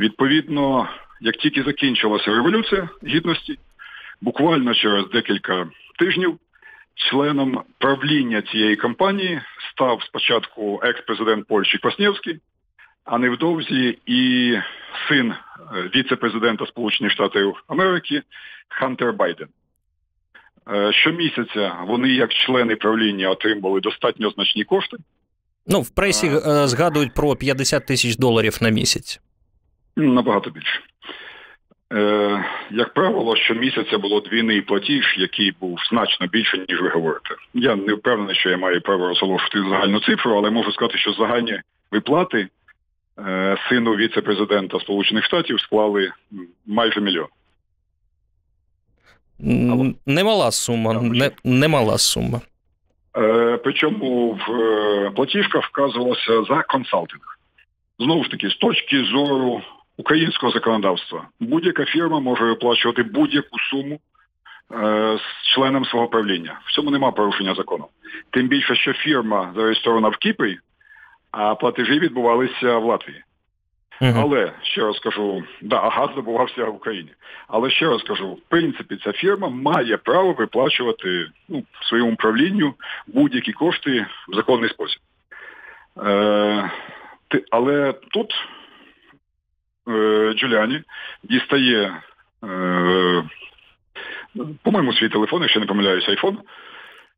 Відповідно, 0.00 0.88
як 1.20 1.36
тільки 1.36 1.62
закінчилася 1.62 2.34
революція 2.34 2.88
гідності, 3.06 3.58
буквально 4.20 4.74
через 4.74 5.08
декілька 5.08 5.68
тижнів 5.98 6.38
членом 6.94 7.62
правління 7.78 8.42
цієї 8.42 8.76
кампанії 8.76 9.40
став 9.70 10.02
спочатку 10.02 10.80
екс-президент 10.82 11.46
Польщі 11.46 11.78
Кваснєвський, 11.78 12.40
а 13.04 13.18
невдовзі 13.18 13.98
і 14.06 14.52
син 15.08 15.30
е, 15.30 15.36
віце-президента 15.94 16.66
Сполучених 16.66 17.12
Штатів 17.12 17.64
Америки 17.68 18.22
Хантер 18.68 19.12
Байден. 19.12 19.48
Е, 20.72 20.92
щомісяця 20.92 21.72
вони, 21.86 22.08
як 22.08 22.34
члени 22.34 22.76
правління, 22.76 23.30
отримували 23.30 23.80
достатньо 23.80 24.30
значні 24.30 24.64
кошти. 24.64 24.96
Ну, 25.66 25.80
в 25.80 25.90
пресі 25.90 26.30
а... 26.44 26.64
Е, 26.64 26.68
згадують 26.68 27.14
про 27.14 27.36
50 27.36 27.86
тисяч 27.86 28.16
доларів 28.16 28.58
на 28.60 28.68
місяць. 28.68 29.20
Набагато 29.96 30.50
більше. 30.50 30.80
Е, 31.92 32.44
Як 32.70 32.94
правило, 32.94 33.36
щомісяця 33.36 33.98
було 33.98 34.20
двійний 34.20 34.62
платіж, 34.62 35.16
який 35.18 35.52
був 35.60 35.78
значно 35.90 36.26
більше, 36.26 36.64
ніж 36.68 36.80
ви 36.80 36.88
говорите. 36.88 37.34
Я 37.54 37.76
не 37.76 37.94
впевнений, 37.94 38.34
що 38.34 38.50
я 38.50 38.56
маю 38.56 38.80
право 38.80 39.08
розголошувати 39.08 39.68
загальну 39.70 40.00
цифру, 40.00 40.36
але 40.36 40.50
можу 40.50 40.72
сказати, 40.72 40.98
що 40.98 41.12
загальні 41.12 41.60
виплати 41.90 42.48
сину 43.68 43.96
віце-президента 43.96 44.80
Сполучених 44.80 45.24
Штатів 45.24 45.60
склали 45.60 46.12
майже 46.66 47.00
мільйон. 47.00 47.26
Немала 50.06 50.50
сума. 50.50 50.92
Не, 51.02 51.30
немала 51.44 51.98
сума. 51.98 52.40
Е, 53.16 53.58
Причому 53.64 54.38
в 54.48 54.52
е, 54.52 55.10
платіжках 55.10 55.64
вказувалося 55.64 56.44
за 56.44 56.62
консалтинг. 56.62 57.38
Знову 57.98 58.24
ж 58.24 58.30
таки, 58.30 58.48
з 58.48 58.56
точки 58.56 59.04
зору 59.04 59.62
українського 59.96 60.52
законодавства. 60.52 61.28
Будь-яка 61.40 61.84
фірма 61.84 62.20
може 62.20 62.44
виплачувати 62.44 63.02
будь-яку 63.02 63.58
суму 63.70 63.94
е, 63.94 65.18
з 65.18 65.54
членом 65.54 65.84
свого 65.84 66.08
правління. 66.08 66.60
В 66.64 66.72
цьому 66.72 66.90
нема 66.90 67.12
порушення 67.12 67.54
закону. 67.54 67.86
Тим 68.30 68.48
більше, 68.48 68.76
що 68.76 68.92
фірма 68.92 69.52
зареєстрована 69.56 70.08
в 70.08 70.16
Кіпрі, 70.16 70.58
а 71.36 71.54
платежі 71.54 71.98
відбувалися 71.98 72.78
в 72.78 72.84
Латвії. 72.84 73.22
Uh-huh. 74.00 74.20
Але 74.20 74.52
ще 74.62 74.80
раз 74.80 74.98
кажу, 74.98 75.44
да, 75.62 75.88
газ 75.88 76.10
добувався 76.16 76.64
в 76.64 76.74
Україні. 76.74 77.10
Але 77.48 77.70
ще 77.70 77.86
раз 77.86 78.02
кажу, 78.02 78.32
в 78.32 78.40
принципі, 78.48 78.98
ця 79.04 79.12
фірма 79.12 79.48
має 79.48 79.96
право 79.96 80.32
виплачувати 80.32 81.26
ну, 81.48 81.64
своєму 81.82 82.16
правлінню 82.16 82.74
будь-які 83.06 83.52
кошти 83.52 84.06
в 84.28 84.34
законний 84.34 84.70
спосіб. 84.70 85.00
Е, 86.04 86.70
Але 87.50 87.92
тут 87.92 88.34
Е, 89.88 90.32
Джуліані 90.36 90.82
дістає, 91.22 92.02
е, 92.44 93.24
по-моєму, 94.62 94.92
свій 94.92 95.08
телефон, 95.08 95.42
якщо 95.42 95.60
не 95.60 95.66
помиляюсь, 95.66 96.08
айфон, 96.08 96.38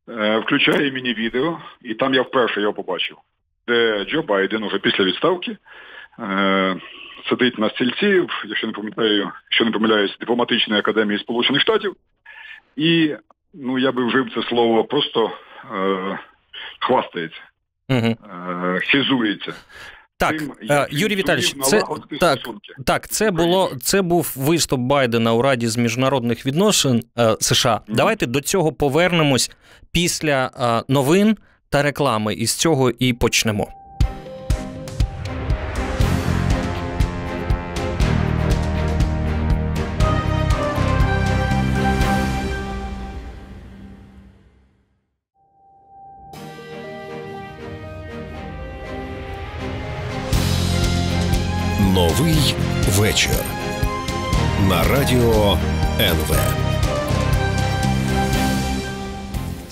е, 0.09 0.37
включає 0.37 0.91
мені 0.91 1.13
відео, 1.13 1.59
і 1.81 1.93
там 1.93 2.13
я 2.13 2.21
вперше 2.21 2.61
його 2.61 2.73
побачив, 2.73 3.17
де 3.67 4.05
Джо 4.05 4.21
Байден 4.21 4.63
уже 4.63 4.79
після 4.79 5.03
відставки 5.03 5.57
сидить 7.29 7.59
на 7.59 7.69
стільці, 7.69 8.27
якщо 8.45 8.67
не 8.67 8.73
пам'ятаю, 8.73 9.31
якщо 9.43 9.65
не 9.65 9.71
помиляюсь, 9.71 10.17
дипломатичної 10.19 10.79
академії 10.79 11.19
Сполучених 11.19 11.61
Штатів, 11.61 11.95
і 12.75 13.15
ну 13.53 13.79
я 13.79 13.91
би 13.91 14.07
вжив 14.07 14.27
це 14.35 14.49
слово 14.49 14.83
просто 14.83 15.31
е, 15.75 16.19
хвастається, 16.79 17.41
угу. 17.89 18.07
е, 18.07 18.79
хизується. 18.79 19.53
Так, 20.19 20.37
тим, 20.37 20.53
е, 20.69 20.87
Юрій 20.91 21.15
Віталійович, 21.15 21.55
це 21.61 21.83
так, 22.19 22.39
так, 22.85 23.07
це 23.07 23.31
було 23.31 23.71
це 23.81 24.01
був 24.01 24.33
виступ 24.37 24.79
Байдена 24.79 25.33
у 25.33 25.41
Раді 25.41 25.67
з 25.67 25.77
міжнародних 25.77 26.45
відносин 26.45 27.03
е, 27.19 27.35
США. 27.39 27.81
Давайте 27.87 28.25
до 28.25 28.41
цього 28.41 28.73
повернемось 28.73 29.51
після 29.91 30.51
е, 30.59 30.93
новин 30.93 31.37
та 31.69 31.81
реклами, 31.81 32.33
і 32.33 32.47
з 32.47 32.53
цього 32.55 32.91
і 32.99 33.13
почнемо. 33.13 33.67
Новий 51.93 52.55
вечір 52.97 53.43
на 54.69 54.83
радіо 54.83 55.57
НВ. 55.99 56.37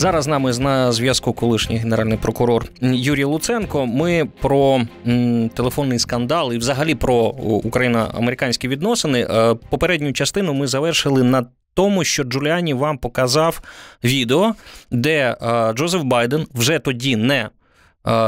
Зараз 0.05 0.24
з 0.24 0.27
нами 0.27 0.53
на 0.59 0.91
зв'язку 0.91 1.33
колишній 1.33 1.77
генеральний 1.77 2.17
прокурор 2.17 2.65
Юрій 2.81 3.24
Луценко. 3.24 3.85
Ми 3.85 4.27
про 4.41 4.81
м, 5.07 5.50
телефонний 5.50 6.00
скандал 6.00 6.53
і 6.53 6.57
взагалі 6.57 6.95
про 6.95 7.15
україно-американські 7.63 8.67
відносини. 8.67 9.27
Е, 9.29 9.55
попередню 9.69 10.13
частину 10.13 10.53
ми 10.53 10.67
завершили 10.67 11.24
на 11.24 11.45
тому, 11.74 12.03
що 12.03 12.24
Джуліані 12.24 12.74
вам 12.74 12.97
показав 12.97 13.62
відео, 14.03 14.55
де 14.91 15.35
е, 15.41 15.74
Джозеф 15.74 16.03
Байден 16.03 16.47
вже 16.53 16.79
тоді 16.79 17.15
не 17.15 17.35
е, 17.35 17.50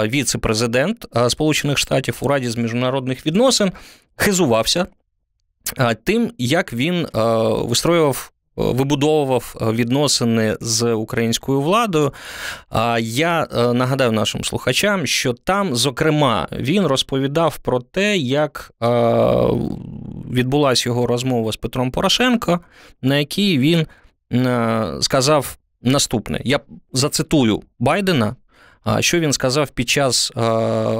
віце-президент 0.07 1.05
Сполучених 1.29 1.77
Штатів 1.77 2.17
у 2.21 2.27
Раді 2.27 2.49
з 2.49 2.55
міжнародних 2.55 3.25
відносин 3.25 3.71
хизувався 4.15 4.85
тим, 6.03 6.31
як 6.37 6.73
він 6.73 7.07
вистроював 7.67 8.31
вибудовував 8.57 9.55
е, 9.61 9.71
відносини 9.71 10.57
з 10.61 10.93
українською 10.93 11.61
владою. 11.61 12.13
Я 12.99 13.47
е, 13.57 13.73
нагадаю 13.73 14.11
нашим 14.11 14.43
слухачам, 14.43 15.05
що 15.05 15.33
там, 15.33 15.75
зокрема, 15.75 16.47
він 16.51 16.85
розповідав 16.85 17.57
про 17.57 17.79
те, 17.79 18.17
як 18.17 18.71
е, 18.83 18.87
відбулася 20.31 20.89
його 20.89 21.07
розмова 21.07 21.51
з 21.51 21.57
Петром 21.57 21.91
Порошенко, 21.91 22.59
на 23.01 23.17
якій 23.17 23.57
він 23.57 23.85
сказав 25.01 25.57
наступне: 25.81 26.41
я 26.43 26.59
зацитую 26.93 27.61
Байдена. 27.79 28.35
Що 28.99 29.19
він 29.19 29.33
сказав 29.33 29.69
під 29.69 29.89
час 29.89 30.31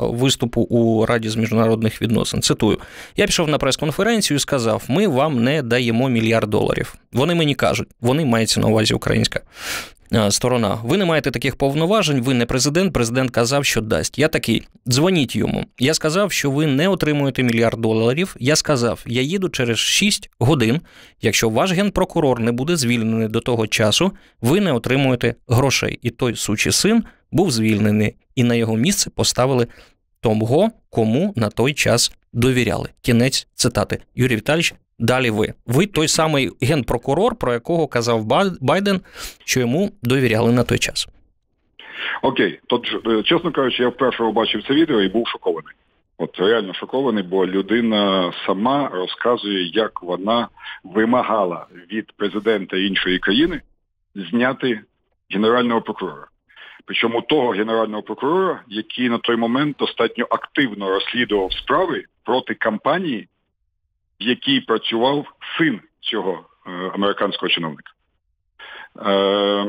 виступу 0.02 0.62
у 0.62 1.06
Раді 1.06 1.30
з 1.30 1.36
міжнародних 1.36 2.02
відносин? 2.02 2.42
Цитую: 2.42 2.80
я 3.16 3.26
пішов 3.26 3.50
на 3.50 3.58
прес-конференцію 3.58 4.36
і 4.36 4.40
сказав: 4.40 4.84
ми 4.88 5.08
вам 5.08 5.44
не 5.44 5.62
даємо 5.62 6.10
мільярд 6.10 6.50
доларів. 6.50 6.96
Вони 7.14 7.36
мені 7.36 7.56
кажуть, 7.56 7.88
вони 8.02 8.26
мається 8.26 8.60
на 8.60 8.68
увазі 8.68 8.94
українська. 8.94 9.42
Сторона, 10.30 10.78
ви 10.84 10.98
не 10.98 11.06
маєте 11.06 11.32
таких 11.32 11.56
повноважень, 11.56 12.22
ви 12.22 12.34
не 12.34 12.46
президент. 12.46 12.94
Президент 12.94 13.32
казав, 13.32 13.66
що 13.66 13.82
дасть. 13.82 14.20
Я 14.20 14.28
такий, 14.28 14.68
дзвоніть 14.88 15.36
йому. 15.36 15.66
Я 15.80 15.94
сказав, 15.94 16.32
що 16.32 16.52
ви 16.52 16.68
не 16.68 16.88
отримуєте 16.88 17.44
мільярд 17.44 17.82
доларів. 17.82 18.36
Я 18.40 18.56
сказав, 18.56 19.04
я 19.06 19.22
їду 19.22 19.50
через 19.50 19.78
6 19.78 20.30
годин. 20.40 20.82
Якщо 21.22 21.50
ваш 21.50 21.72
генпрокурор 21.72 22.40
не 22.40 22.52
буде 22.52 22.78
звільнений 22.78 23.28
до 23.28 23.40
того 23.40 23.68
часу, 23.68 24.12
ви 24.42 24.62
не 24.62 24.74
отримуєте 24.74 25.36
грошей. 25.48 26.00
І 26.02 26.10
той 26.10 26.36
сучий 26.36 26.72
син 26.72 27.04
був 27.32 27.52
звільнений, 27.52 28.16
і 28.36 28.44
на 28.44 28.56
його 28.56 28.78
місце 28.78 29.10
поставили 29.10 29.68
того, 30.22 30.70
кому 30.90 31.34
на 31.36 31.50
той 31.50 31.74
час 31.74 32.18
довіряли. 32.34 32.90
Кінець 33.02 33.48
цитати. 33.54 34.00
Юрій 34.16 34.36
Віталійович, 34.36 34.74
далі 35.00 35.30
ви. 35.30 35.54
Ви 35.66 35.86
той 35.86 36.08
самий 36.08 36.52
генпрокурор, 36.62 37.36
про 37.36 37.54
якого 37.54 37.88
казав 37.88 38.26
Байден, 38.62 39.02
що 39.46 39.60
йому 39.60 39.92
довіряли 40.04 40.52
на 40.52 40.64
той 40.64 40.78
час. 40.78 41.08
Окей, 42.22 42.60
то 42.68 42.82
е, 43.08 43.24
чесно 43.24 43.52
кажучи, 43.52 43.84
я 43.84 43.90
вперше 43.90 44.18
побачив 44.18 44.64
це 44.68 44.74
відео 44.74 45.02
і 45.02 45.10
був 45.10 45.28
шокований. 45.28 45.74
От 46.18 46.40
реально 46.40 46.74
шокований, 46.74 47.24
бо 47.24 47.48
людина 47.48 48.34
сама 48.46 48.90
розказує, 48.94 49.72
як 49.74 50.04
вона 50.04 50.48
вимагала 50.84 51.66
від 51.92 52.12
президента 52.12 52.78
іншої 52.78 53.20
країни 53.20 53.62
зняти 54.16 54.80
генерального 55.30 55.82
прокурора. 55.82 56.28
Причому 56.88 57.22
того 57.22 57.52
генерального 57.52 58.02
прокурора, 58.02 58.64
який 58.68 59.10
на 59.10 59.18
той 59.18 59.36
момент 59.36 59.78
достатньо 59.78 60.28
активно 60.30 60.90
розслідував 60.90 61.54
справи 61.54 62.04
проти 62.24 62.54
кампанії, 62.54 63.28
в 64.22 64.24
якій 64.24 64.62
працював 64.62 65.26
син 65.58 65.82
цього 66.00 66.46
е, 66.68 66.72
американського 66.94 67.50
чиновника. 67.50 67.92
Е, 69.06 69.66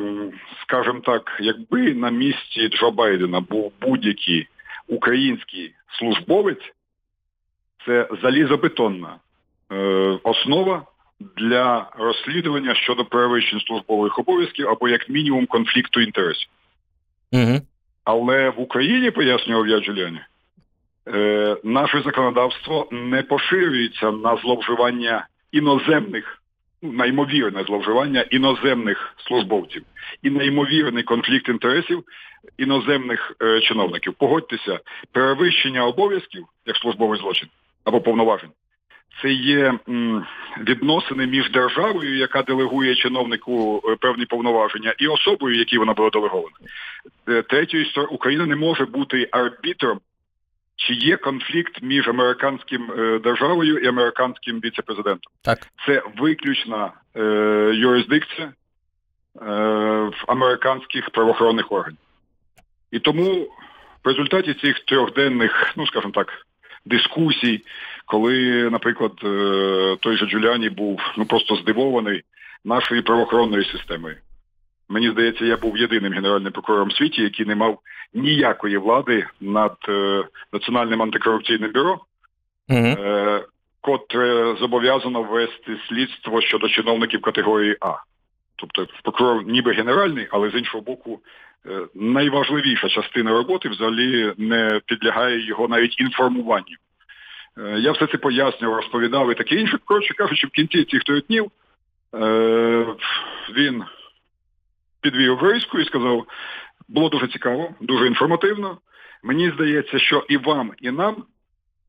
скажімо 0.62 1.00
так, 1.00 1.38
якби 1.40 1.94
на 1.94 2.10
місці 2.10 2.68
Джо 2.68 2.90
Байдена 2.90 3.40
був 3.40 3.72
будь-який 3.80 4.48
український 4.88 5.74
службовець, 5.98 6.72
це 7.86 8.08
залізобетонна 8.22 9.16
е, 9.72 9.76
основа 10.22 10.82
для 11.36 11.90
розслідування 11.98 12.74
щодо 12.74 13.04
перевищень 13.04 13.60
службових 13.60 14.18
обов'язків 14.18 14.68
або 14.68 14.88
як 14.88 15.08
мінімум 15.08 15.46
конфлікту 15.46 16.00
інтересів. 16.00 16.48
Угу. 17.32 17.60
Але 18.04 18.50
в 18.50 18.60
Україні, 18.60 19.10
пояснював 19.10 19.68
я 19.68 19.80
Джуліані, 19.80 20.20
е, 21.08 21.56
наше 21.64 22.02
законодавство 22.02 22.88
не 22.90 23.22
поширюється 23.22 24.10
на 24.10 24.36
зловживання 24.36 25.26
іноземних, 25.52 26.42
ну, 26.82 26.92
на 26.92 27.06
ймовірне 27.06 27.64
зловживання 27.64 28.22
іноземних 28.22 29.14
службовців 29.26 29.82
і 30.22 30.30
на 30.30 30.44
ймовірний 30.44 31.02
конфлікт 31.02 31.48
інтересів 31.48 32.04
іноземних 32.58 33.32
е, 33.42 33.60
чиновників. 33.60 34.14
Погодьтеся, 34.14 34.80
перевищення 35.12 35.86
обов'язків 35.86 36.46
як 36.66 36.76
службовий 36.76 37.20
злочин 37.20 37.48
або 37.84 38.00
повноважень 38.00 38.50
це 39.22 39.30
є 39.32 39.78
відносини 40.60 41.26
між 41.26 41.50
державою, 41.50 42.16
яка 42.16 42.42
делегує 42.42 42.94
чиновнику 42.94 43.82
е, 43.84 43.96
певні 44.00 44.26
повноваження, 44.26 44.94
і 44.98 45.08
особою, 45.08 45.58
якій 45.58 45.78
вона 45.78 45.92
була 45.92 46.10
делегована. 46.10 46.56
Е, 47.28 47.42
третьою 47.42 47.86
Україна 48.10 48.46
не 48.46 48.56
може 48.56 48.84
бути 48.84 49.28
арбітром, 49.32 50.00
чи 50.76 50.94
є 50.94 51.16
конфлікт 51.16 51.82
між 51.82 52.08
американським 52.08 52.92
е, 52.92 53.18
державою 53.18 53.78
і 53.78 53.86
американським 53.86 54.60
віцепрезидентом. 54.60 55.32
Так. 55.42 55.58
Це 55.86 56.02
виключна 56.18 56.92
е, 57.16 57.22
юрисдикція 57.74 58.46
е, 58.46 58.52
в 60.04 60.24
американських 60.26 61.10
правоохоронних 61.10 61.72
органів. 61.72 61.98
І 62.90 62.98
тому 62.98 63.48
в 64.04 64.08
результаті 64.08 64.54
цих 64.54 64.80
трьохденних, 64.80 65.72
ну 65.76 65.86
скажімо 65.86 66.12
так, 66.12 66.32
дискусій, 66.84 67.64
коли, 68.08 68.68
наприклад, 68.70 69.12
е, 69.24 69.96
той 70.00 70.16
же 70.16 70.26
Джуліані 70.26 70.70
був 70.70 71.00
ну 71.16 71.26
просто 71.26 71.56
здивований 71.56 72.22
нашою 72.64 73.02
правоохоронною 73.02 73.64
системою. 73.64 74.16
Мені 74.88 75.10
здається, 75.10 75.44
я 75.44 75.56
був 75.56 75.78
єдиним 75.78 76.12
генеральним 76.12 76.52
прокурором 76.52 76.90
світі, 76.90 77.22
який 77.22 77.46
не 77.46 77.54
мав 77.54 77.78
ніякої 78.14 78.78
влади 78.78 79.26
над 79.40 79.76
е, 79.88 80.24
Національним 80.52 81.02
антикорупційним 81.02 81.72
бюро, 81.72 82.00
uh 82.70 83.00
е, 83.00 83.44
котре 83.80 84.56
зобов'язано 84.60 85.22
вести 85.22 85.76
слідство 85.88 86.40
щодо 86.40 86.68
чиновників 86.68 87.20
категорії 87.20 87.76
А. 87.80 87.94
Тобто 88.56 88.86
прокурор 89.02 89.46
ніби 89.46 89.72
генеральний, 89.72 90.28
але 90.30 90.50
з 90.50 90.54
іншого 90.54 90.80
боку, 90.80 91.20
е, 91.66 91.86
найважливіша 91.94 92.88
частина 92.88 93.30
роботи 93.30 93.68
взагалі 93.68 94.32
не 94.38 94.80
підлягає 94.86 95.46
його 95.46 95.68
навіть 95.68 96.00
інформуванню. 96.00 96.76
Е, 97.58 97.78
я 97.78 97.92
все 97.92 98.06
це 98.06 98.18
пояснював, 98.18 98.76
розповідав 98.76 99.32
і 99.32 99.34
таке 99.34 99.54
інше. 99.54 99.78
Коротше 99.84 100.14
кажучи, 100.14 100.46
в 100.46 100.50
кінці 100.50 100.84
цих 100.84 101.04
трьох 101.04 101.26
днів 101.26 101.50
е, 102.14 102.86
він 103.54 103.84
підвів 105.00 105.42
рейську 105.42 105.78
і 105.78 105.84
сказав, 105.84 106.26
було 106.88 107.08
дуже 107.08 107.28
цікаво, 107.28 107.74
дуже 107.80 108.06
інформативно. 108.06 108.78
Мені 109.22 109.50
здається, 109.50 109.98
що 109.98 110.24
і 110.28 110.36
вам, 110.36 110.72
і 110.78 110.90
нам 110.90 111.24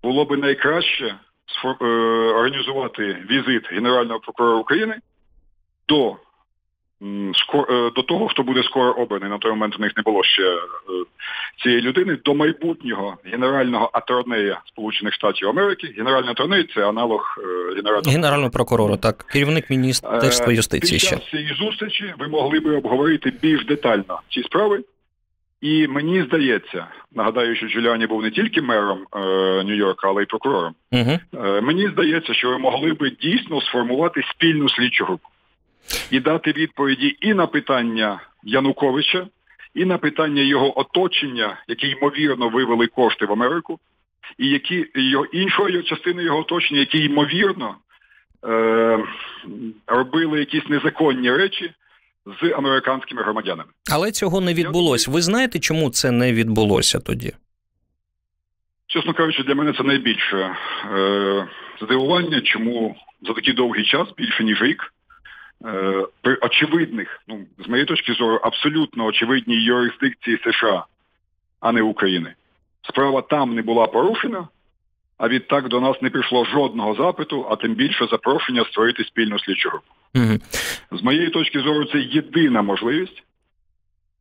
було 0.04 0.26
би 0.26 0.38
найкраще 0.38 1.16
е, 1.66 1.86
організувати 2.34 3.26
візит 3.30 3.72
Генерального 3.72 4.20
прокурора 4.20 4.58
України 4.58 4.96
до 5.88 6.18
до 7.96 8.04
того, 8.04 8.28
хто 8.28 8.44
буде 8.44 8.64
скоро 8.64 8.92
обраний, 8.92 9.30
на 9.30 9.38
той 9.38 9.52
момент 9.52 9.76
у 9.80 9.82
них 9.82 9.98
не 9.98 10.04
було 10.04 10.24
ще 10.24 10.44
е, 10.44 10.60
цієї 11.64 11.82
людини, 11.82 12.18
до 12.26 12.36
майбутнього 12.36 13.18
генерального 13.26 13.90
аторнея 13.94 14.62
Сполучених 14.66 15.14
Штатів 15.14 15.50
Америки. 15.50 15.94
Генеральний 15.98 16.32
аторней– 16.32 16.64
це 16.76 16.90
аналог 16.90 17.38
е, 17.38 17.76
генерального 17.76 18.12
генерального 18.12 18.50
прокурора, 18.50 18.98
так 18.98 19.18
керівник 19.18 19.70
міністерства 19.70 20.54
юстиції. 20.54 21.00
Під 21.00 21.10
час 21.10 21.30
цієї 21.30 21.54
зустрічі 21.54 22.14
ви 22.20 22.28
могли 22.28 22.60
би 22.60 22.76
обговорити 22.76 23.34
більш 23.42 23.66
детально 23.66 24.20
ці 24.30 24.44
справи. 24.44 24.84
І 25.62 25.88
мені 25.88 26.24
здається, 26.24 26.88
нагадаю, 27.16 27.56
що 27.56 27.68
Джуліані 27.68 28.08
був 28.08 28.22
не 28.22 28.32
тільки 28.32 28.62
мером 28.62 29.00
е, 29.16 29.20
Нью-Йорка, 29.64 30.08
але 30.08 30.24
й 30.24 30.26
прокурором. 30.26 30.74
Угу. 30.92 31.20
Е, 31.46 31.62
мені 31.62 31.88
здається, 31.88 32.34
що 32.34 32.50
ви 32.50 32.58
могли 32.58 32.94
би 32.94 33.10
дійсно 33.10 33.62
сформувати 33.62 34.22
спільну 34.30 34.70
слідчу 34.70 35.06
групу 35.06 35.30
і 36.12 36.20
дати 36.20 36.52
відповіді 36.52 37.18
і 37.22 37.34
на 37.34 37.48
питання 37.48 38.22
Януковича, 38.44 39.28
і 39.74 39.86
на 39.86 39.98
питання 39.98 40.42
його 40.42 40.80
оточення, 40.80 41.58
які 41.68 41.88
ймовірно 41.88 42.50
вивели 42.50 42.88
кошти 42.88 43.26
в 43.26 43.32
Америку, 43.32 43.80
і 44.38 44.50
які 44.50 44.86
його 44.96 45.26
іншою 45.26 45.84
частиною 45.84 46.26
його 46.26 46.40
оточення, 46.40 46.80
які 46.80 47.04
ймовірно 47.04 47.76
е, 48.48 49.00
робили 49.88 50.40
якісь 50.40 50.70
незаконні 50.70 51.32
речі 51.32 51.72
з 52.42 52.54
американськими 52.54 53.24
громадянами. 53.24 53.70
Але 53.92 54.12
цього 54.12 54.42
не 54.42 54.54
відбулося. 54.54 55.12
Ви 55.12 55.22
знаєте, 55.22 55.60
чому 55.60 55.90
це 55.90 56.12
не 56.12 56.34
відбулося 56.34 57.00
тоді? 57.00 57.34
Чесно 58.88 59.14
кажучи, 59.14 59.44
для 59.44 59.56
мене 59.56 59.74
це 59.74 59.84
найбільше 59.84 60.56
е, 60.96 61.48
здивування, 61.82 62.42
чому 62.42 62.96
за 63.28 63.34
такий 63.34 63.54
довгий 63.54 63.86
час, 63.86 64.08
більше 64.18 64.44
ніж 64.44 64.62
рік, 64.62 64.94
при 66.22 66.36
очевидних, 66.42 67.22
ну 67.28 67.46
з 67.66 67.68
моєї 67.68 67.86
точки 67.86 68.14
зору, 68.14 68.40
абсолютно 68.44 69.06
очевидній 69.06 69.64
юрисдикції 69.64 70.40
США, 70.44 70.86
а 71.60 71.72
не 71.72 71.82
України. 71.82 72.34
Справа 72.82 73.22
там 73.22 73.56
не 73.56 73.62
була 73.62 73.88
порушена, 73.88 74.48
А 75.18 75.28
відтак 75.28 75.68
до 75.68 75.80
нас 75.80 76.02
не 76.02 76.10
прийшло 76.10 76.46
жодного 76.46 76.96
запиту, 76.96 77.48
а 77.50 77.56
тим 77.56 77.76
більше 77.76 78.08
запрошення 78.12 78.66
створити 78.66 79.04
спільну 79.04 79.40
слідчу 79.40 79.70
групу. 79.70 79.86
Угу. 80.16 80.40
З 80.92 81.04
моєї 81.04 81.30
точки 81.30 81.60
зору, 81.60 81.86
це 81.86 82.00
єдина 82.00 82.62
можливість 82.62 83.24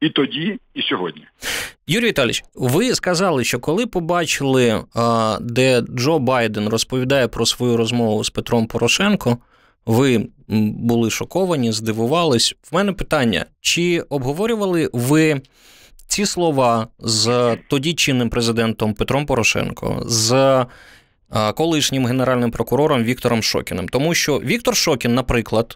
і 0.00 0.10
тоді, 0.10 0.58
і 0.74 0.82
сьогодні. 0.82 1.26
Юрій 1.86 2.06
Віталійович, 2.06 2.42
ви 2.54 2.94
сказали, 2.94 3.44
що 3.44 3.58
коли 3.58 3.86
побачили, 3.86 4.84
де 5.40 5.80
Джо 5.80 6.18
Байден 6.18 6.68
розповідає 6.68 7.28
про 7.28 7.46
свою 7.46 7.76
розмову 7.76 8.24
з 8.24 8.30
Петром 8.30 8.66
Порошенко, 8.66 9.38
ви 9.86 10.26
були 10.58 11.10
шоковані, 11.10 11.72
здивувались. 11.72 12.54
В 12.70 12.74
мене 12.74 12.92
питання: 12.92 13.46
чи 13.60 14.00
обговорювали 14.00 14.90
ви 14.92 15.40
ці 16.06 16.26
слова 16.26 16.88
з 16.98 17.56
тоді 17.70 17.94
чинним 17.94 18.30
президентом 18.30 18.94
Петром 18.94 19.26
Порошенко, 19.26 20.02
з 20.06 20.66
колишнім 21.54 22.06
генеральним 22.06 22.50
прокурором 22.50 23.02
Віктором 23.02 23.42
Шокіним? 23.42 23.88
Тому 23.88 24.14
що 24.14 24.38
Віктор 24.38 24.76
Шокін, 24.76 25.14
наприклад, 25.14 25.74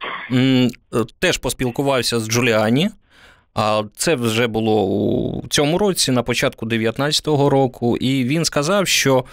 теж 1.18 1.38
поспілкувався 1.38 2.20
з 2.20 2.28
Джуліані. 2.28 2.90
А 3.54 3.82
це 3.96 4.14
вже 4.14 4.46
було 4.46 4.84
у 4.84 5.48
цьому 5.48 5.78
році, 5.78 6.12
на 6.12 6.22
початку 6.22 6.66
2019 6.66 7.26
року, 7.26 7.96
і 7.96 8.24
він 8.24 8.44
сказав, 8.44 8.88
що 8.88 9.24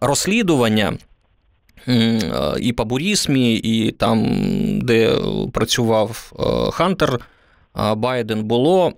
розслідування 0.00 0.98
і 2.60 2.72
по 2.72 2.84
Бурісмі, 2.84 3.54
і 3.54 3.90
там, 3.90 4.26
де 4.80 5.18
працював 5.52 6.32
Хантер 6.72 7.18
Байден, 7.96 8.44
було 8.44 8.92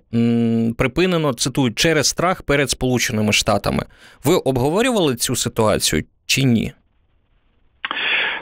припинено, 0.77 1.33
цитую, 1.33 1.73
через 1.73 2.07
страх 2.07 2.41
перед 2.43 2.69
Сполученими 2.69 3.33
Штатами. 3.33 3.83
Ви 4.23 4.35
обговорювали 4.35 5.15
цю 5.15 5.35
ситуацію 5.35 6.03
чи 6.25 6.43
ні? 6.43 6.73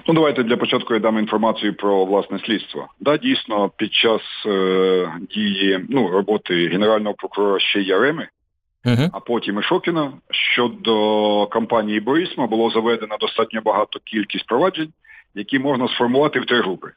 Ну, 0.07 0.15
давайте 0.15 0.43
для 0.43 0.57
початку 0.57 0.93
я 0.93 0.99
дам 0.99 1.19
інформацію 1.19 1.73
про 1.73 2.05
власне 2.05 2.39
слідство. 2.45 2.87
Да, 2.99 3.17
дійсно, 3.17 3.71
під 3.77 3.93
час 3.93 4.21
е, 4.45 5.11
дії 5.35 5.85
ну, 5.89 6.09
роботи 6.09 6.67
генерального 6.67 7.15
прокурора 7.15 7.59
ще 7.59 7.81
Яреми, 7.81 8.27
uh-huh. 8.85 9.09
а 9.13 9.19
потім 9.19 9.59
і 9.59 9.63
Шокіна 9.63 10.11
щодо 10.31 11.47
кампанії 11.47 11.99
Борисма 11.99 12.47
було 12.47 12.69
заведено 12.69 13.17
достатньо 13.19 13.61
багато 13.61 13.99
кількість 14.03 14.47
проваджень, 14.47 14.93
які 15.35 15.59
можна 15.59 15.87
сформувати 15.87 16.39
в 16.39 16.45
три 16.45 16.61
групи. 16.61 16.91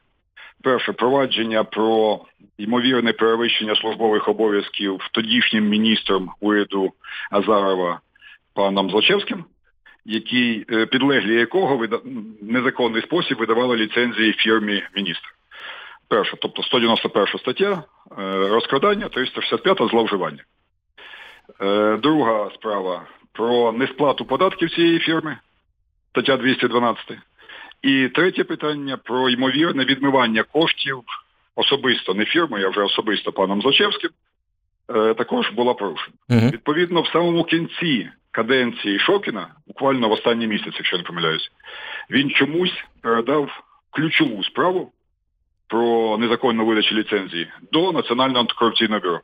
Перше 0.63 0.93
провадження 0.93 1.63
про 1.63 2.19
ймовірне 2.57 3.13
перевищення 3.13 3.75
службових 3.75 4.27
обов'язків 4.27 4.99
тодішнім 5.11 5.69
міністром 5.69 6.29
уряду 6.39 6.91
Азарова 7.31 7.99
паном 8.53 8.89
Злочевським 8.89 9.45
який 10.05 10.65
е, 10.71 10.85
підлеглі 10.85 11.39
якого 11.39 11.77
в 11.77 12.01
незаконний 12.41 13.01
спосіб 13.01 13.37
видавали 13.37 13.75
ліцензії 13.75 14.33
фірмі 14.33 14.83
міністр. 14.95 15.35
Перша, 16.07 16.37
тобто 16.41 16.63
191 16.63 17.39
стаття 17.39 17.71
е, 17.71 18.47
розкрадання, 18.47 19.09
365 19.09 19.77
зловживання. 19.77 20.43
Е, 21.61 21.97
друга 21.97 22.51
справа 22.55 23.05
про 23.31 23.71
несплату 23.71 24.25
податків 24.25 24.75
цієї 24.75 24.99
фірми, 24.99 25.37
стаття 26.11 26.37
212. 26.37 27.17
І 27.81 28.09
третє 28.09 28.43
питання 28.43 28.97
про 28.97 29.29
ймовірне 29.29 29.85
відмивання 29.85 30.43
коштів 30.43 31.03
особисто, 31.55 32.13
не 32.13 32.25
фірмою, 32.25 32.67
а 32.67 32.69
вже 32.69 32.81
особисто 32.81 33.31
паном 33.31 33.61
Злочевським, 33.61 34.09
також 35.17 35.49
була 35.49 35.73
порушена. 35.73 36.15
uh 36.29 36.51
Відповідно, 36.51 37.01
в 37.01 37.07
самому 37.07 37.43
кінці 37.43 38.09
каденції 38.31 38.99
Шокіна, 38.99 39.47
буквально 39.67 40.09
в 40.09 40.11
останній 40.11 40.47
місяць, 40.47 40.73
якщо 40.75 40.97
не 40.97 41.03
помиляюсь, 41.03 41.51
він 42.09 42.29
чомусь 42.29 42.83
передав 43.01 43.63
ключову 43.91 44.43
справу 44.43 44.91
про 45.67 46.17
незаконну 46.17 46.65
видачу 46.65 46.95
ліцензії 46.95 47.47
до 47.71 47.91
Національного 47.91 48.39
антикорупційного 48.39 49.01
бюро. 49.01 49.21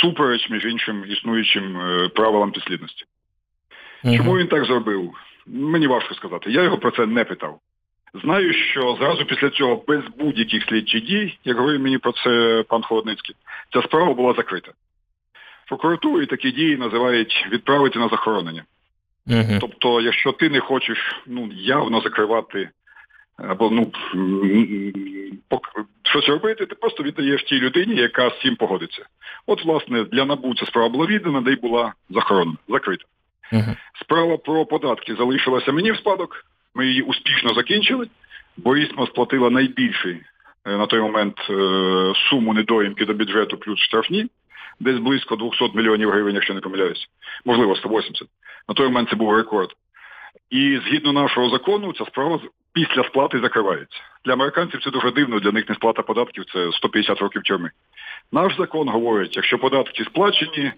Супереч, 0.00 0.50
між 0.50 0.64
іншим, 0.64 1.04
існуючим 1.08 1.80
е, 1.80 2.08
правилам 2.08 2.50
підслідності. 2.50 3.04
uh 4.04 4.16
Чому 4.16 4.38
він 4.38 4.46
так 4.46 4.64
зробив? 4.64 5.10
Мені 5.46 5.86
важко 5.86 6.14
сказати. 6.14 6.50
Я 6.50 6.62
його 6.62 6.78
про 6.78 6.90
це 6.90 7.06
не 7.06 7.24
питав. 7.24 7.60
Знаю, 8.22 8.52
що 8.52 8.96
зразу 9.00 9.24
після 9.24 9.50
цього, 9.50 9.84
без 9.88 10.00
будь-яких 10.18 10.64
слідчих 10.64 11.04
дій, 11.04 11.38
як 11.44 11.56
говорив 11.56 11.80
мені 11.80 11.98
про 11.98 12.12
це 12.12 12.64
пан 12.68 12.82
Холодницький, 12.82 13.36
ця 13.72 13.82
справа 13.82 14.14
була 14.14 14.34
закрита 14.34 14.72
прокуратурі 15.66 16.26
такі 16.26 16.50
дії 16.50 16.76
називають 16.76 17.48
відправити 17.50 17.98
на 17.98 18.08
захоронення. 18.08 18.64
uh 19.28 19.58
Тобто, 19.60 20.00
якщо 20.00 20.32
ти 20.32 20.48
не 20.48 20.60
хочеш 20.60 21.22
ну, 21.26 21.50
явно 21.52 22.00
закривати 22.00 22.68
або 23.36 23.70
ну 23.70 23.92
щось 26.02 26.28
робити, 26.28 26.66
ти 26.66 26.74
просто 26.74 27.02
віддаєш 27.02 27.42
тій 27.42 27.60
людині, 27.60 27.94
яка 27.94 28.30
з 28.30 28.40
цим 28.42 28.56
погодиться. 28.56 29.06
От, 29.46 29.64
власне, 29.64 30.04
для 30.04 30.24
НАБУ 30.24 30.54
ця 30.54 30.66
справа 30.66 30.88
була 30.88 31.06
віддана, 31.06 31.40
де 31.40 31.52
й 31.52 31.56
була 31.56 31.92
захоронена, 32.10 32.56
закрита. 32.68 33.04
Справа 34.00 34.36
про 34.36 34.66
податки 34.66 35.14
залишилася 35.14 35.72
мені 35.72 35.92
в 35.92 35.96
спадок. 35.96 36.44
Ми 36.74 36.86
її 36.86 37.02
успішно 37.02 37.54
закінчили, 37.54 38.06
бо 38.56 38.76
ІСМА 38.76 39.06
сплатила 39.06 39.50
найбільший 39.50 40.20
е, 40.64 40.76
на 40.76 40.86
той 40.86 41.00
момент 41.00 41.36
е, 41.50 42.12
суму 42.30 42.54
недоїмки 42.54 43.04
до 43.04 43.14
бюджету 43.14 43.56
плюс 43.56 43.78
штрафні 43.80 44.26
десь 44.80 44.98
близько 44.98 45.36
200 45.36 45.70
мільйонів 45.74 46.10
гривень, 46.10 46.34
якщо 46.34 46.54
не 46.54 46.60
помиляюсь. 46.60 47.08
Можливо, 47.44 47.76
180. 47.76 48.28
На 48.68 48.74
той 48.74 48.86
момент 48.86 49.08
це 49.10 49.16
був 49.16 49.36
рекорд. 49.36 49.70
І 50.50 50.80
згідно 50.86 51.12
нашого 51.12 51.50
закону, 51.50 51.92
ця 51.92 52.04
справа 52.04 52.40
після 52.76 53.04
сплати 53.04 53.40
закривається. 53.40 53.98
Для 54.24 54.32
американців 54.32 54.80
це 54.84 54.90
дуже 54.90 55.10
дивно, 55.10 55.40
для 55.40 55.52
них 55.52 55.68
не 55.68 55.74
сплата 55.74 56.02
податків 56.02 56.44
це 56.52 56.72
150 56.72 57.18
років 57.18 57.42
тюрми. 57.42 57.70
Наш 58.32 58.56
закон 58.56 58.88
говорить, 58.88 59.36
якщо 59.36 59.58
податки 59.58 60.04
сплачені, 60.04 60.72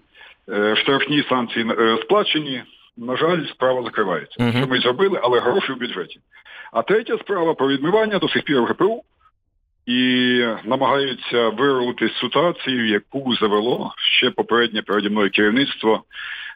е, 0.49 0.75
штрафні 0.75 1.23
санкції 1.29 1.65
е, 1.79 1.97
сплачені, 2.01 2.63
на 2.97 3.17
жаль, 3.17 3.45
справа 3.45 3.83
закривається. 3.83 4.43
Uh-huh. 4.43 4.57
Що 4.57 4.67
ми 4.67 4.79
зробили, 4.79 5.19
але 5.23 5.39
гроші 5.39 5.71
в 5.71 5.77
бюджеті. 5.77 6.19
А 6.71 6.81
третя 6.81 7.17
справа 7.17 7.53
про 7.53 7.67
відмивання 7.67 8.19
до 8.19 8.29
сих 8.29 8.43
пір 8.43 8.61
в 8.61 8.65
ГПУ 8.65 9.03
і 9.85 10.37
намагаються 10.63 11.49
вирвати 11.49 12.09
ситуацію, 12.09 12.87
яку 12.87 13.35
завело 13.35 13.93
ще 13.97 14.31
попереднє 14.31 14.81
переді 14.81 15.09
мною 15.09 15.29
керівництво. 15.29 16.03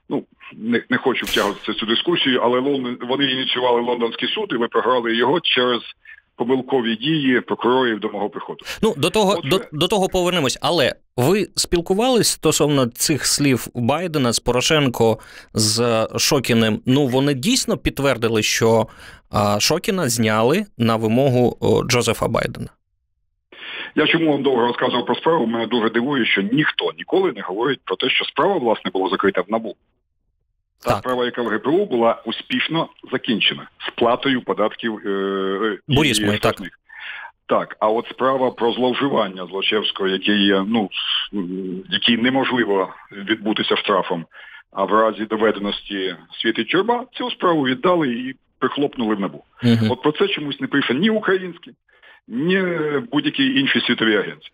Ну 0.09 0.23
не 0.57 0.83
не 0.89 0.97
хочу 0.97 1.25
втягуватися 1.25 1.73
цю 1.73 1.85
дискусію, 1.85 2.41
але 2.43 2.59
вони 3.01 3.25
ініціювали 3.25 3.81
лондонський 3.81 4.29
суд, 4.29 4.51
і 4.51 4.57
ми 4.57 4.67
програли 4.67 5.15
його 5.15 5.39
через. 5.39 5.81
Помилкові 6.35 6.95
дії 6.95 7.41
прокурорів 7.41 7.99
до 7.99 8.09
мого 8.09 8.29
приходу. 8.29 8.65
Ну 8.83 8.93
до 8.97 9.09
того 9.09 9.35
Отже... 9.37 9.49
до, 9.49 9.61
до 9.71 9.87
того 9.87 10.07
повернемось. 10.07 10.57
Але 10.61 10.95
ви 11.17 11.47
спілкувались 11.55 12.27
стосовно 12.27 12.85
цих 12.87 13.25
слів 13.25 13.67
Байдена 13.75 14.33
з 14.33 14.39
Порошенко 14.39 15.19
з 15.53 16.07
Шокіним? 16.17 16.81
Ну 16.85 17.07
вони 17.07 17.33
дійсно 17.33 17.77
підтвердили, 17.77 18.43
що 18.43 18.87
а, 19.31 19.59
Шокіна 19.59 20.09
зняли 20.09 20.65
на 20.77 20.95
вимогу 20.95 21.57
о, 21.59 21.83
Джозефа 21.83 22.27
Байдена. 22.27 22.69
Я 23.95 24.07
чому 24.07 24.31
вам 24.31 24.43
довго 24.43 24.67
розказував 24.67 25.05
про 25.05 25.15
справу? 25.15 25.47
Мене 25.47 25.67
дуже 25.67 25.89
дивує, 25.89 26.25
що 26.25 26.41
ніхто 26.41 26.91
ніколи 26.97 27.31
не 27.31 27.41
говорить 27.41 27.79
про 27.83 27.95
те, 27.95 28.09
що 28.09 28.25
справа 28.25 28.57
власне 28.57 28.91
була 28.91 29.09
закрита 29.09 29.41
в 29.41 29.51
набу. 29.51 29.75
Та 30.83 30.89
так. 30.89 30.99
справа, 30.99 31.25
яка 31.25 31.41
в 31.41 31.47
ГПУ 31.47 31.85
була 31.85 32.21
успішно 32.25 32.87
закінчена 33.11 33.67
сплатою 33.87 34.41
податків 34.41 34.99
е, 35.05 35.09
е 35.09 35.77
Бурісмою, 35.87 36.39
так. 36.39 36.55
Так, 37.45 37.75
а 37.79 37.89
от 37.89 38.07
справа 38.07 38.51
про 38.51 38.73
зловживання 38.73 39.45
Злочевського, 39.45 40.09
який 40.09 40.45
є, 40.45 40.65
ну 40.67 40.89
який 41.89 42.17
неможливо 42.17 42.93
відбутися 43.11 43.75
штрафом, 43.77 44.25
а 44.71 44.83
в 44.83 44.91
разі 44.93 45.25
доведеності 45.25 46.15
світить 46.41 46.69
тюрма, 46.69 47.05
цю 47.13 47.31
справу 47.31 47.65
віддали 47.65 48.07
і 48.07 48.35
прихлопнули 48.59 49.15
в 49.15 49.19
набу. 49.19 49.43
Угу. 49.63 49.93
От 49.93 50.01
про 50.01 50.11
це 50.11 50.27
чомусь 50.27 50.61
не 50.61 50.67
пише 50.67 50.93
ні 50.93 51.09
український, 51.09 51.73
ні 52.27 52.63
будь-якій 53.11 53.59
іншій 53.59 53.81
світовій 53.81 54.15
агенції. 54.15 54.51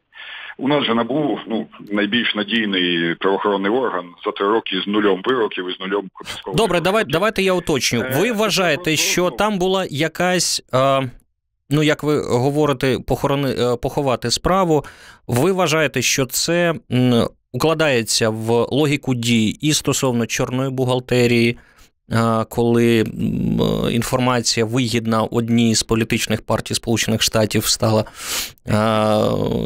У 0.59 0.67
нас 0.67 0.85
же 0.85 0.93
набув 0.93 1.39
ну 1.47 1.67
найбільш 1.91 2.35
надійний 2.35 3.15
правоохоронний 3.15 3.71
орган 3.71 4.05
за 4.25 4.31
три 4.31 4.47
роки 4.47 4.81
з 4.83 4.87
нульом 4.87 5.21
вироків 5.25 5.69
і 5.69 5.73
з 5.73 5.79
нульом 5.79 6.09
конфіскових. 6.13 6.57
Добре, 6.57 6.81
давай, 6.81 7.03
давайте 7.07 7.43
я 7.43 7.53
уточню. 7.53 8.01
Е, 8.01 8.17
ви 8.19 8.31
вважаєте, 8.31 8.95
що 8.95 9.29
там 9.29 9.59
була 9.59 9.85
якась. 9.89 10.63
А... 10.71 11.01
Ну, 11.71 11.83
як 11.83 12.03
ви 12.03 12.21
говорите, 12.21 12.97
похорони 13.07 13.49
е, 13.49 13.75
поховати 13.75 14.31
справу. 14.31 14.85
Ви 15.27 15.51
вважаєте, 15.51 16.01
що 16.01 16.25
це 16.25 16.73
укладається 17.51 18.29
в 18.29 18.49
логіку 18.51 19.15
дій 19.15 19.47
і 19.61 19.73
стосовно 19.73 20.25
чорної 20.25 20.69
бухгалтерії, 20.69 21.57
коли 22.49 23.05
інформація 23.91 24.65
вигідна 24.65 25.23
одній 25.23 25.75
з 25.75 25.83
політичних 25.83 26.41
партій 26.41 26.73
Сполучених 26.73 27.21
Штатів 27.21 27.65
стала 27.65 28.05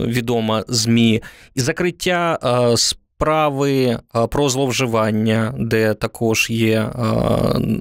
відома 0.08 0.64
ЗМІ, 0.68 1.22
і 1.56 1.60
закриття 1.60 2.40
справи 2.76 4.00
про 4.32 4.50
зловживання, 4.50 5.54
де 5.58 5.94
також 5.94 6.50
є, 6.50 6.90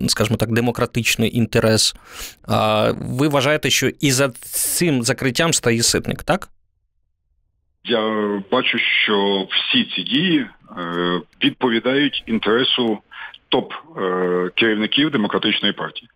скажімо 0.09 0.37
так, 0.37 0.53
демократичний 0.53 1.37
інтерес. 1.37 1.95
Ви 2.99 3.29
вважаєте, 3.29 3.71
що 3.71 3.89
і 4.01 4.13
за 4.13 4.29
цим 4.41 5.03
закриттям 5.03 5.53
стає 5.53 5.83
ситник, 5.83 6.23
так? 6.23 6.49
Я 7.85 8.43
бачу, 8.51 8.79
що 8.79 9.47
всі 9.51 9.85
ці 9.85 10.03
дії 10.03 10.39
е, 10.39 10.47
відповідають 11.45 12.25
інтересу 12.27 12.99
топ 13.53 13.73
е, 13.73 14.51
керівників 14.55 15.11
демократичної 15.11 15.73
партії, 15.75 16.09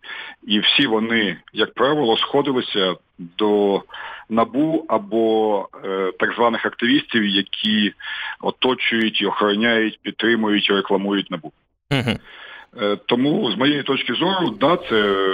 і 0.47 0.59
всі 0.59 0.87
вони, 0.87 1.37
як 1.53 1.73
правило, 1.73 2.17
сходилися 2.17 2.95
до 3.17 3.81
набу 4.29 4.85
або 4.87 5.67
е, 5.85 6.11
так 6.19 6.33
званих 6.33 6.65
активістів, 6.65 7.25
які 7.25 7.93
оточують 8.41 9.23
охороняють, 9.27 9.99
підтримують 10.01 10.69
рекламують 10.69 11.31
набу. 11.31 11.51
Угу. 11.91 12.17
Тому 13.05 13.51
з 13.51 13.57
моєї 13.57 13.83
точки 13.83 14.13
зору, 14.13 14.49
да, 14.59 14.77
це 14.89 15.25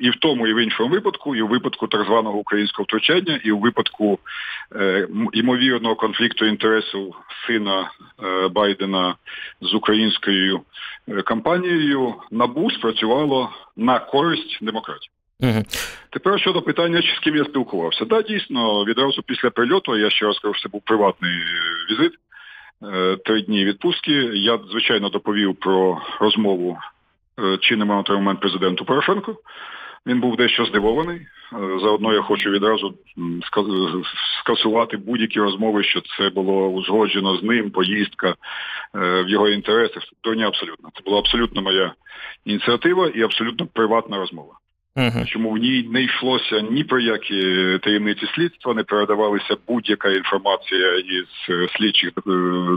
і 0.00 0.10
в 0.10 0.16
тому, 0.16 0.46
і 0.46 0.54
в 0.54 0.62
іншому 0.62 0.88
випадку, 0.88 1.36
і 1.36 1.42
в 1.42 1.48
випадку 1.48 1.86
так 1.86 2.06
званого 2.06 2.38
українського 2.38 2.84
втручання, 2.84 3.40
і 3.44 3.52
в 3.52 3.60
випадку 3.60 4.18
е, 4.76 5.08
ймовірного 5.32 5.94
конфлікту 5.94 6.46
інтересів 6.46 7.14
сина 7.46 7.90
е, 8.24 8.48
Байдена 8.48 9.14
з 9.60 9.74
українською 9.74 10.60
е, 11.08 11.22
кампанією, 11.22 12.14
набу 12.30 12.70
спрацювало 12.70 13.50
на 13.76 13.98
користь 13.98 14.58
демократії. 14.62 15.10
Угу. 15.40 15.62
Тепер 16.10 16.40
щодо 16.40 16.62
питання, 16.62 17.02
з 17.16 17.18
ким 17.18 17.36
я 17.36 17.44
спілкувався. 17.44 17.98
Так, 17.98 18.08
да, 18.08 18.22
дійсно, 18.22 18.84
відразу 18.84 19.22
після 19.22 19.50
прильоту, 19.50 19.96
я 19.96 20.10
ще 20.10 20.26
раз 20.26 20.38
кажу, 20.38 20.54
що 20.54 20.62
це 20.62 20.68
був 20.68 20.82
приватний 20.84 21.32
е, 21.32 21.92
візит. 21.92 22.12
Е, 22.82 23.16
три 23.16 23.42
дні 23.42 23.64
відпустки. 23.64 24.12
Я 24.34 24.58
звичайно 24.70 25.08
доповів 25.08 25.56
про 25.56 26.02
розмову 26.20 26.78
Е, 27.38 27.58
чинним 27.58 27.88
на 27.88 28.02
той 28.02 28.16
момент 28.16 28.40
президенту 28.40 28.84
Порошенко. 28.84 29.36
Він 30.06 30.20
був 30.20 30.36
дещо 30.36 30.64
здивований. 30.64 31.16
Е, 31.16 31.26
заодно 31.80 32.12
я 32.12 32.22
хочу 32.22 32.50
відразу 32.50 32.94
скасувати 34.40 34.96
будь-які 34.96 35.40
розмови, 35.40 35.84
що 35.84 36.00
це 36.00 36.30
було 36.30 36.68
узгоджено 36.68 37.36
з 37.36 37.42
ним, 37.42 37.70
поїздка 37.70 38.34
в 38.94 39.28
його 39.28 39.48
інтересах. 39.48 40.02
То 40.20 40.34
не 40.34 40.46
абсолютно. 40.46 40.90
Це 40.94 41.02
була 41.04 41.18
абсолютно 41.18 41.62
моя 41.62 41.94
ініціатива 42.44 43.08
і 43.08 43.22
абсолютно 43.22 43.66
приватна 43.66 44.16
розмова. 44.16 44.54
Uh-huh. 44.96 45.26
Чому 45.26 45.50
в 45.50 45.56
ній 45.56 45.88
не 45.92 46.02
йшлося 46.02 46.60
ні 46.60 46.84
про 46.84 47.00
які 47.00 47.78
таємниці 47.82 48.26
слідства, 48.34 48.74
не 48.74 48.82
передавалася 48.82 49.56
будь-яка 49.68 50.10
інформація 50.10 50.94
із 50.98 51.26
е, 51.50 51.68
слідчих 51.76 52.10
е, 52.16 52.20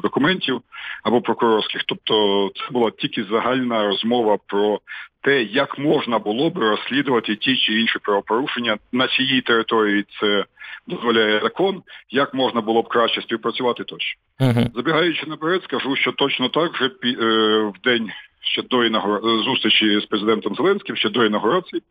документів 0.04 0.62
або 1.04 1.22
прокурорських. 1.22 1.82
Тобто 1.86 2.52
це 2.56 2.74
була 2.74 2.92
тільки 2.92 3.24
загальна 3.24 3.88
розмова 3.88 4.38
про 4.48 4.80
те, 5.22 5.44
як 5.44 5.80
можна 5.80 6.20
було 6.20 6.50
б 6.50 6.58
розслідувати 6.58 7.36
ті 7.36 7.58
чи 7.58 7.74
інші 7.82 8.00
правопорушення 8.00 8.78
на 8.92 9.08
цій 9.08 9.42
території. 9.42 10.06
Це 10.20 10.46
дозволяє 10.88 11.40
закон, 11.40 11.82
як 12.10 12.34
можна 12.34 12.62
було 12.62 12.82
б 12.82 12.88
краще 12.88 13.22
співпрацювати 13.22 13.84
тощо. 13.84 14.20
Uh-huh. 14.40 14.76
Забігаючи 14.76 15.26
наперед, 15.28 15.64
скажу, 15.64 15.96
що 15.96 16.12
точно 16.12 16.50
так 16.50 16.74
вже 16.74 16.86
е, 16.86 17.16
в 17.62 17.74
день 17.84 18.10
ще 18.42 18.62
до 18.62 18.86
інаугура... 18.86 19.20
зустрічі 19.44 20.00
з 20.00 20.06
президентом 20.06 20.56
Зеленським, 20.56 20.96
ще 20.96 21.10
до 21.10 21.26
інаугурації 21.26 21.82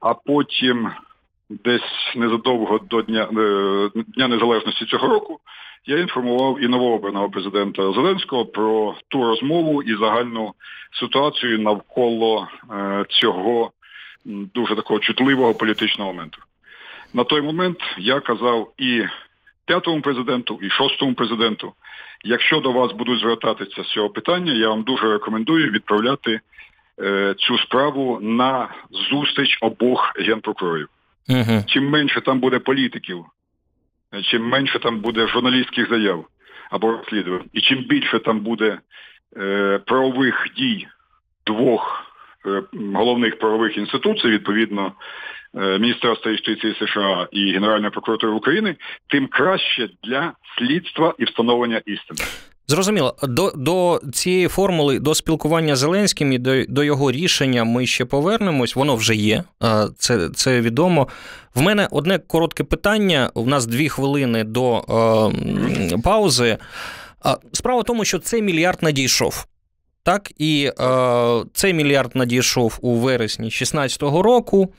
а 0.00 0.14
потім 0.14 0.90
десь 1.50 2.12
незадовго 2.16 2.78
до 2.78 3.02
Дня 3.02 3.22
е, 3.22 3.90
Дня 3.94 4.28
Незалежності 4.28 4.86
цього 4.86 5.08
року 5.08 5.40
я 5.86 5.98
інформував 5.98 6.64
і 6.64 6.68
новообраного 6.68 7.30
президента 7.30 7.92
Зеленського 7.92 8.46
про 8.46 8.94
ту 9.08 9.24
розмову 9.24 9.82
і 9.82 9.96
загальну 9.96 10.54
ситуацію 11.00 11.58
навколо 11.58 12.48
е, 12.70 13.04
цього 13.08 13.72
дуже 14.24 14.76
такого 14.76 15.00
чутливого 15.00 15.54
політичного 15.54 16.12
моменту. 16.12 16.38
На 17.14 17.24
той 17.24 17.42
момент 17.42 17.78
я 17.98 18.20
казав 18.20 18.72
і 18.78 19.04
п'ятому 19.66 20.00
президенту, 20.00 20.58
і 20.62 20.70
шостому 20.70 21.14
президенту. 21.14 21.72
Якщо 22.24 22.60
до 22.60 22.72
вас 22.72 22.92
будуть 22.92 23.20
звертатися 23.20 23.84
з 23.84 23.88
цього 23.88 24.10
питання, 24.10 24.52
я 24.52 24.68
вам 24.68 24.82
дуже 24.82 25.12
рекомендую 25.12 25.70
відправляти 25.70 26.40
цю 27.38 27.58
справу 27.58 28.18
на 28.20 28.68
зустріч 29.10 29.58
обох 29.60 30.12
генпрокурорів. 30.16 30.88
uh 31.28 31.64
Чим 31.66 31.88
менше 31.88 32.20
там 32.20 32.40
буде 32.40 32.58
політиків, 32.58 33.24
чим 34.30 34.48
менше 34.48 34.78
там 34.78 35.00
буде 35.00 35.26
журналістських 35.26 35.88
заяв 35.88 36.26
або 36.70 36.92
розслідувань, 36.92 37.44
і 37.52 37.60
чим 37.60 37.78
більше 37.78 38.18
там 38.18 38.40
буде 38.40 38.78
е, 39.36 39.80
правових 39.86 40.46
дій 40.56 40.86
двох 41.46 42.04
е, 42.46 42.62
головних 42.94 43.38
правових 43.38 43.76
інституцій, 43.76 44.28
відповідно. 44.28 44.92
Е, 45.56 45.78
Міністерства 45.78 46.30
юстиції 46.30 46.74
США 46.74 47.28
і 47.32 47.52
Генеральної 47.52 47.90
прокуратури 47.90 48.32
України, 48.32 48.76
тим 49.06 49.26
краще 49.26 49.88
для 50.02 50.32
слідства 50.58 51.14
і 51.18 51.24
встановлення 51.24 51.82
істини. 51.86 52.30
Зрозуміло, 52.70 53.14
до 53.22 53.52
до 53.56 54.00
цієї 54.12 54.48
формули, 54.48 54.98
до 54.98 55.14
спілкування 55.14 55.76
з 55.76 55.78
Зеленським 55.78 56.32
і 56.32 56.38
до 56.38 56.64
до 56.64 56.84
його 56.84 57.12
рішення 57.12 57.64
ми 57.64 57.86
ще 57.86 58.04
повернемось. 58.04 58.76
Воно 58.76 58.96
вже 58.96 59.14
є, 59.14 59.44
це 59.98 60.28
це 60.34 60.60
відомо. 60.60 61.08
В 61.54 61.60
мене 61.60 61.88
одне 61.90 62.18
коротке 62.18 62.64
питання. 62.64 63.30
У 63.34 63.46
нас 63.46 63.66
дві 63.66 63.88
хвилини 63.88 64.44
до 64.44 64.78
е, 65.90 65.98
паузи. 65.98 66.58
Справа 67.52 67.80
в 67.80 67.84
тому, 67.84 68.04
що 68.04 68.18
цей 68.18 68.42
мільярд 68.42 68.78
надійшов. 68.82 69.46
Так, 70.02 70.32
і 70.38 70.70
е, 70.80 71.44
цей 71.52 71.74
мільярд 71.74 72.10
надійшов 72.14 72.78
у 72.80 72.94
вересні 72.94 73.44
2016 73.44 74.02
року. 74.02 74.72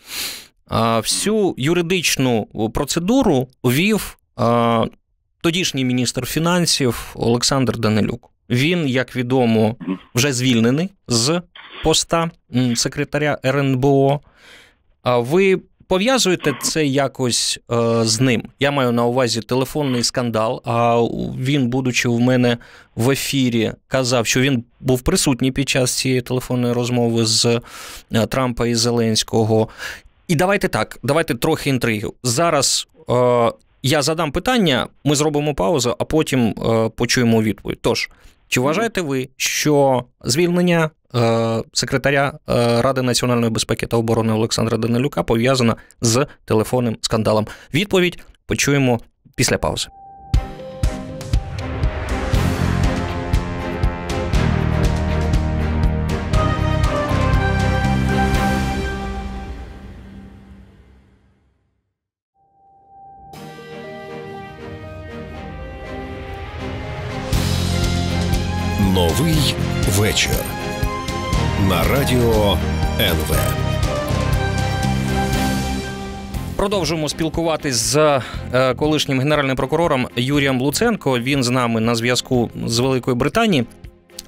Всю 0.97 1.55
юридичну 1.57 2.45
процедуру 2.73 3.47
вів 3.63 4.17
тодішній 5.41 5.85
міністр 5.85 6.25
фінансів 6.25 7.11
Олександр 7.15 7.77
Данилюк. 7.77 8.29
Він, 8.49 8.87
як 8.87 9.15
відомо, 9.15 9.75
вже 10.15 10.33
звільнений 10.33 10.89
з 11.07 11.41
поста 11.83 12.31
секретаря 12.75 13.37
РНБО. 13.45 14.19
А 15.03 15.17
ви 15.17 15.59
пов'язуєте 15.87 16.53
це 16.61 16.85
якось 16.85 17.59
е, 17.71 18.05
з 18.05 18.19
ним? 18.19 18.43
Я 18.59 18.71
маю 18.71 18.91
на 18.91 19.05
увазі 19.05 19.41
телефонний 19.41 20.03
скандал. 20.03 20.61
А 20.65 21.01
він, 21.39 21.67
будучи 21.67 22.09
в 22.09 22.19
мене 22.19 22.57
в 22.95 23.09
ефірі, 23.09 23.73
казав, 23.87 24.27
що 24.27 24.41
він 24.41 24.63
був 24.79 25.01
присутній 25.01 25.51
під 25.51 25.69
час 25.69 25.91
цієї 25.91 26.21
телефонної 26.21 26.73
розмови 26.73 27.25
з 27.25 27.61
е, 28.11 28.27
Трампа 28.27 28.67
і 28.67 28.75
Зеленського. 28.75 29.67
І 30.27 30.35
давайте 30.35 30.67
так, 30.67 30.99
давайте 31.03 31.35
трохи 31.35 31.69
інтриги. 31.69 32.07
Зараз 32.23 32.87
е, 33.09 33.51
я 33.83 34.01
задам 34.01 34.31
питання, 34.31 34.87
ми 35.03 35.15
зробимо 35.15 35.55
паузу, 35.55 35.95
а 35.99 36.05
потім 36.05 36.47
е, 36.47 36.89
почуємо 36.95 37.41
відповідь. 37.41 37.79
Тож, 37.81 38.09
чи 38.47 38.59
вважаєте 38.59 39.01
ви, 39.01 39.29
що 39.37 40.03
звільнення 40.23 40.89
е, 41.15 41.63
секретаря 41.73 42.33
е, 42.49 42.81
Ради 42.81 43.01
національної 43.01 43.51
безпеки 43.51 43.87
та 43.87 43.97
оборони 43.97 44.33
Олександра 44.33 44.77
Данилюка 44.77 45.23
пов'язано 45.23 45.77
з 46.01 46.27
телефонним 46.45 46.97
скандалом? 47.01 47.47
Відповідь 47.73 48.19
почуємо 48.45 48.99
після 49.35 49.57
паузи. 49.57 49.87
Вечір 70.01 70.31
на 71.69 71.83
радіо 71.83 72.57
НВ. 72.99 73.35
Продовжуємо 76.55 77.09
спілкуватись 77.09 77.75
з 77.75 78.21
е, 78.53 78.73
колишнім 78.73 79.19
генеральним 79.19 79.55
прокурором 79.55 80.07
Юрієм 80.15 80.61
Луценко. 80.61 81.19
Він 81.19 81.43
з 81.43 81.49
нами 81.49 81.81
на 81.81 81.95
зв'язку 81.95 82.51
з 82.65 82.79
Великої 82.79 83.17
Британії. 83.17 83.65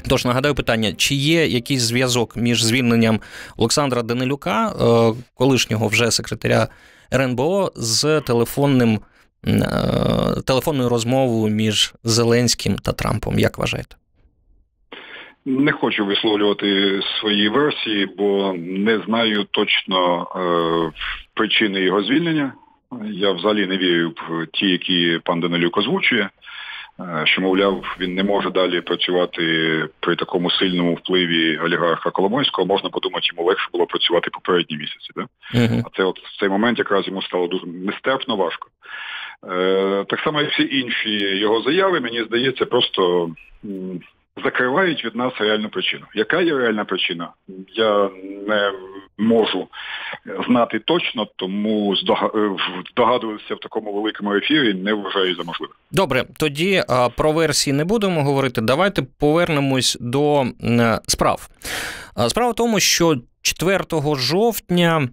Тож 0.08 0.26
нагадаю 0.26 0.56
питання: 0.56 0.94
чи 0.94 1.16
є 1.16 1.48
якийсь 1.48 1.82
зв'язок 1.82 2.38
між 2.38 2.64
звільненням 2.64 3.20
Олександра 3.58 4.02
Данилюка, 4.02 4.68
е, 4.68 5.14
колишнього 5.34 5.88
вже 5.88 6.12
секретаря 6.12 6.68
РНБО, 7.14 7.72
з 7.76 8.22
телефонним 8.22 9.00
е, 9.48 9.62
телефонною 10.46 10.90
розмовою 10.90 11.56
між 11.56 11.94
Зеленським 12.04 12.76
та 12.76 12.92
Трампом? 12.92 13.40
Як 13.40 13.58
вважаєте? 13.58 13.96
Не 15.46 15.72
хочу 15.72 16.06
висловлювати 16.06 17.02
свої 17.20 17.50
версії, 17.50 18.06
бо 18.18 18.54
не 18.58 19.00
знаю 19.00 19.46
точно 19.52 20.28
е, 20.36 21.00
причини 21.34 21.82
його 21.82 22.04
звільнення. 22.04 22.54
Я 23.12 23.32
взагалі 23.32 23.68
не 23.68 23.78
вірю 23.78 24.10
в 24.10 24.48
ті, 24.54 24.70
які 24.70 25.20
пан 25.24 25.40
Данилюк 25.40 25.78
озвучує. 25.78 26.30
Е, 27.00 27.26
що, 27.26 27.42
мовляв, 27.42 27.96
він 28.00 28.16
не 28.16 28.24
може 28.24 28.50
далі 28.50 28.82
працювати 28.82 29.44
при 30.00 30.16
такому 30.16 30.52
сильному 30.52 30.94
впливі 30.94 31.58
олігарха 31.58 32.12
Коломойського, 32.12 32.68
можна 32.68 32.90
подумати, 32.90 33.28
йому 33.34 33.50
легше 33.50 33.70
було 33.72 33.86
працювати 33.86 34.30
попередні 34.30 34.78
місяці. 34.78 35.10
Да? 35.16 35.22
Uh-huh. 35.56 35.84
А 35.86 35.98
це 35.98 36.04
от 36.04 36.20
в 36.20 36.40
цей 36.40 36.50
момент 36.50 36.80
якраз 36.80 37.08
йому 37.08 37.22
стало 37.22 37.48
дуже 37.48 37.68
нестерпно 37.68 38.36
важко. 38.36 38.68
Е, 39.52 40.06
Так 40.08 40.20
само, 40.20 40.42
як 40.42 40.52
всі 40.52 40.80
інші 40.80 41.10
його 41.38 41.62
заяви, 41.62 42.00
мені 42.00 42.24
здається, 42.24 42.66
просто 42.66 43.30
закривають 44.44 45.06
від 45.06 45.16
нас 45.16 45.34
реальну 45.40 45.70
причину. 45.70 46.06
Яка 46.16 46.42
є 46.42 46.58
реальна 46.58 46.86
причина? 46.86 47.30
Я 47.76 48.10
не 48.48 48.72
можу 49.18 49.68
знати 50.48 50.80
точно, 50.80 51.28
тому 51.36 51.96
здогадуватися 52.92 53.56
в 53.56 53.60
такому 53.60 53.94
великому 53.94 54.36
ефірі 54.36 54.74
не 54.74 54.94
вважаю 54.94 55.36
за 55.36 55.44
можливе. 55.44 55.74
Добре, 55.92 56.26
тоді 56.40 56.84
про 57.18 57.32
версії 57.32 57.74
не 57.74 57.86
будемо 57.86 58.24
говорити. 58.24 58.62
Давайте 58.62 59.02
повернемось 59.20 59.98
до 60.02 60.46
справ. 61.08 61.50
Справа 62.28 62.52
в 62.52 62.56
тому, 62.56 62.80
що 62.80 63.16
4 63.42 63.80
жовтня 64.16 65.10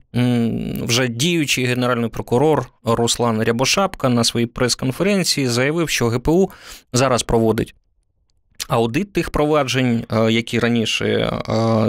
вже 0.83 1.09
діючий 1.09 1.65
генеральний 1.65 2.11
прокурор 2.11 2.67
Руслан 2.85 3.43
Рябошапка 3.43 4.09
на 4.09 4.25
своїй 4.25 4.47
прес-конференції 4.47 5.47
заявив, 5.47 5.89
що 5.89 6.07
ГПУ 6.07 6.51
зараз 6.93 7.23
проводить 7.23 7.75
аудит 8.71 9.13
тих 9.13 9.31
проваджень, 9.31 10.05
е, 10.13 10.33
які 10.33 10.59
раніше 10.59 11.07
е, 11.07 11.33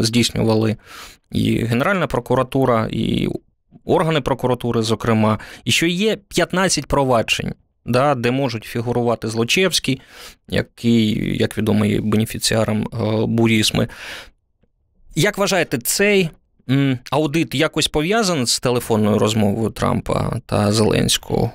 здійснювали 0.04 0.78
і 1.32 1.58
Генеральна 1.58 2.08
прокуратура, 2.08 2.88
і 2.92 3.30
органи 3.86 4.22
прокуратури, 4.22 4.82
зокрема, 4.82 5.40
і 5.66 5.72
що 5.72 5.88
є 5.88 6.16
15 6.16 6.86
проваджень. 6.86 7.54
Да, 7.86 8.16
Де 8.16 8.32
можуть 8.32 8.64
фігурувати 8.64 9.28
Злочевський, 9.28 10.02
який, 10.50 11.38
як 11.38 11.58
відомо, 11.58 11.86
є 11.86 12.02
бенефіціаром 12.02 12.88
е, 12.94 13.26
бурісми. 13.26 13.88
Як 15.16 15.38
вважаєте, 15.38 15.78
цей 15.78 16.30
аудит 17.12 17.56
якось 17.56 17.88
пов'язаний 17.88 18.46
з 18.46 18.60
телефонною 18.60 19.20
розмовою 19.20 19.70
Трампа 19.70 20.40
та 20.46 20.72
Зеленського? 20.72 21.52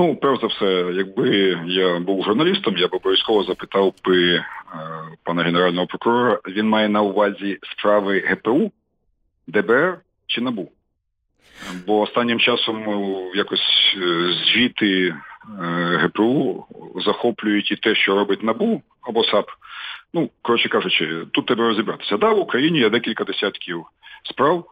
Ну, 0.00 0.16
перш 0.16 0.40
за 0.40 0.46
все, 0.46 0.92
якби 0.94 1.58
я 1.66 1.98
був 1.98 2.24
журналістом, 2.24 2.76
я 2.76 2.88
б 2.88 2.94
обов'язково 2.94 3.42
запитав 3.42 3.94
би 4.04 4.34
е, 4.34 4.42
пана 5.24 5.42
генерального 5.42 5.86
прокурора, 5.86 6.38
він 6.48 6.68
має 6.68 6.88
на 6.88 7.02
увазі 7.02 7.58
справи 7.62 8.20
ГПУ, 8.20 8.72
ДБР 9.46 9.98
чи 10.26 10.40
НАБУ. 10.40 10.72
Бо 11.86 12.00
останнім 12.00 12.38
часом 12.38 12.84
ну, 12.86 13.30
якось 13.34 13.96
е, 13.96 14.32
звіти 14.44 15.08
е, 15.08 15.14
ГПУ 15.96 16.66
захоплюють 17.04 17.72
і 17.72 17.76
те, 17.76 17.94
що 17.94 18.14
робить 18.14 18.42
НАБУ 18.42 18.82
або 19.02 19.24
САП. 19.24 19.46
Ну, 20.14 20.30
коротше 20.42 20.68
кажучи, 20.68 21.26
тут 21.32 21.46
треба 21.46 21.68
розібратися. 21.68 22.16
Да, 22.16 22.30
в 22.30 22.38
Україні 22.38 22.78
є 22.78 22.90
декілька 22.90 23.24
десятків 23.24 23.84
справ. 24.24 24.64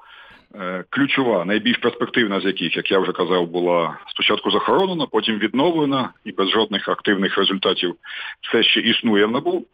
Е, 0.54 0.84
ключова, 0.90 1.44
найбільш 1.44 1.76
перспективна 1.76 2.40
з 2.40 2.44
яких, 2.44 2.76
як 2.76 2.90
я 2.90 2.98
вже 2.98 3.12
казав, 3.12 3.46
була 3.46 3.98
спочатку 4.08 4.50
захоронена, 4.50 5.06
потім 5.06 5.38
відновлена 5.38 6.10
і 6.24 6.32
без 6.32 6.50
жодних 6.50 6.88
активних 6.88 7.38
результатів 7.38 7.94
все 8.40 8.62
ще 8.62 8.80
існує 8.80 9.26
в 9.26 9.30
НАБУ. 9.30 9.64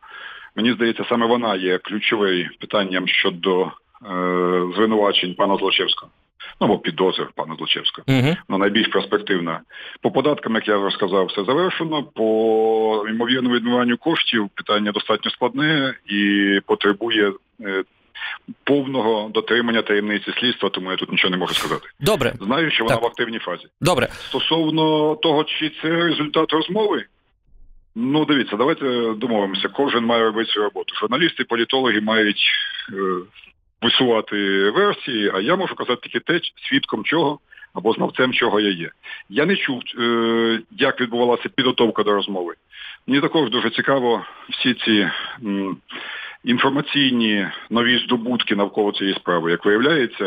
Мені 0.56 0.72
здається, 0.72 1.04
саме 1.08 1.26
вона 1.26 1.54
є 1.54 1.78
ключовим 1.78 2.48
питанням 2.60 3.08
щодо 3.08 3.62
е, 3.62 3.70
звинувачень 4.76 5.34
пана 5.34 5.56
Злочевського. 5.56 6.12
Ну, 6.60 6.66
або 6.66 6.78
підозр 6.78 7.28
пана 7.34 7.54
Злочевського. 7.56 8.04
Uh-huh. 8.08 8.36
Ну, 8.48 8.58
найбільш 8.58 8.88
перспективна. 8.88 9.60
По 10.00 10.10
податкам, 10.10 10.54
як 10.54 10.68
я 10.68 10.76
вже 10.76 10.96
сказав, 10.96 11.26
все 11.26 11.44
завершено. 11.44 12.02
По 12.02 13.06
ймовірному 13.08 13.54
відмиванню 13.54 13.96
коштів 13.96 14.48
питання 14.54 14.92
достатньо 14.92 15.30
складне 15.30 15.94
і 16.06 16.60
потребує 16.66 17.32
е, 17.60 17.84
повного 18.64 19.30
дотримання 19.34 19.82
таємниці 19.82 20.32
слідства, 20.40 20.70
тому 20.70 20.90
я 20.90 20.96
тут 20.96 21.12
нічого 21.12 21.30
не 21.30 21.36
можу 21.36 21.54
сказати. 21.54 21.88
Добре. 22.00 22.32
Знаю, 22.40 22.70
що 22.70 22.84
вона 22.84 22.96
так. 22.96 23.04
в 23.04 23.06
активній 23.06 23.38
фазі. 23.38 23.64
Добре. 23.80 24.08
Стосовно 24.28 25.14
того, 25.16 25.44
чи 25.44 25.72
це 25.82 25.88
результат 25.88 26.52
розмови. 26.52 27.04
Ну, 27.94 28.24
дивіться, 28.24 28.56
давайте 28.56 28.84
домовимося. 29.16 29.68
Кожен 29.68 30.04
має 30.04 30.24
робити 30.24 30.50
свою 30.50 30.68
роботу. 30.68 30.94
Журналісти, 31.00 31.44
політологи 31.44 32.00
мають 32.00 32.50
е, 32.92 32.94
висувати 33.82 34.36
версії, 34.70 35.30
а 35.34 35.40
я 35.40 35.56
можу 35.56 35.74
казати 35.74 36.00
тільки 36.02 36.20
те, 36.20 36.40
свідком 36.68 37.04
чого 37.04 37.38
або 37.74 37.92
знавцем 37.92 38.32
чого 38.32 38.60
я 38.60 38.70
є. 38.70 38.90
Я 39.28 39.46
не 39.46 39.56
чув, 39.56 39.82
е, 39.98 40.60
як 40.70 41.00
відбувалася 41.00 41.48
підготовка 41.48 42.02
до 42.02 42.12
розмови. 42.12 42.54
Мені 43.06 43.20
також 43.20 43.50
дуже 43.50 43.70
цікаво 43.70 44.24
всі 44.50 44.74
ці. 44.74 45.10
М, 45.44 45.76
інформаційні 46.44 47.46
нові 47.70 47.98
здобутки 47.98 48.56
навколо 48.56 48.92
цієї 48.92 49.16
справи. 49.16 49.50
Як 49.50 49.64
виявляється, 49.64 50.24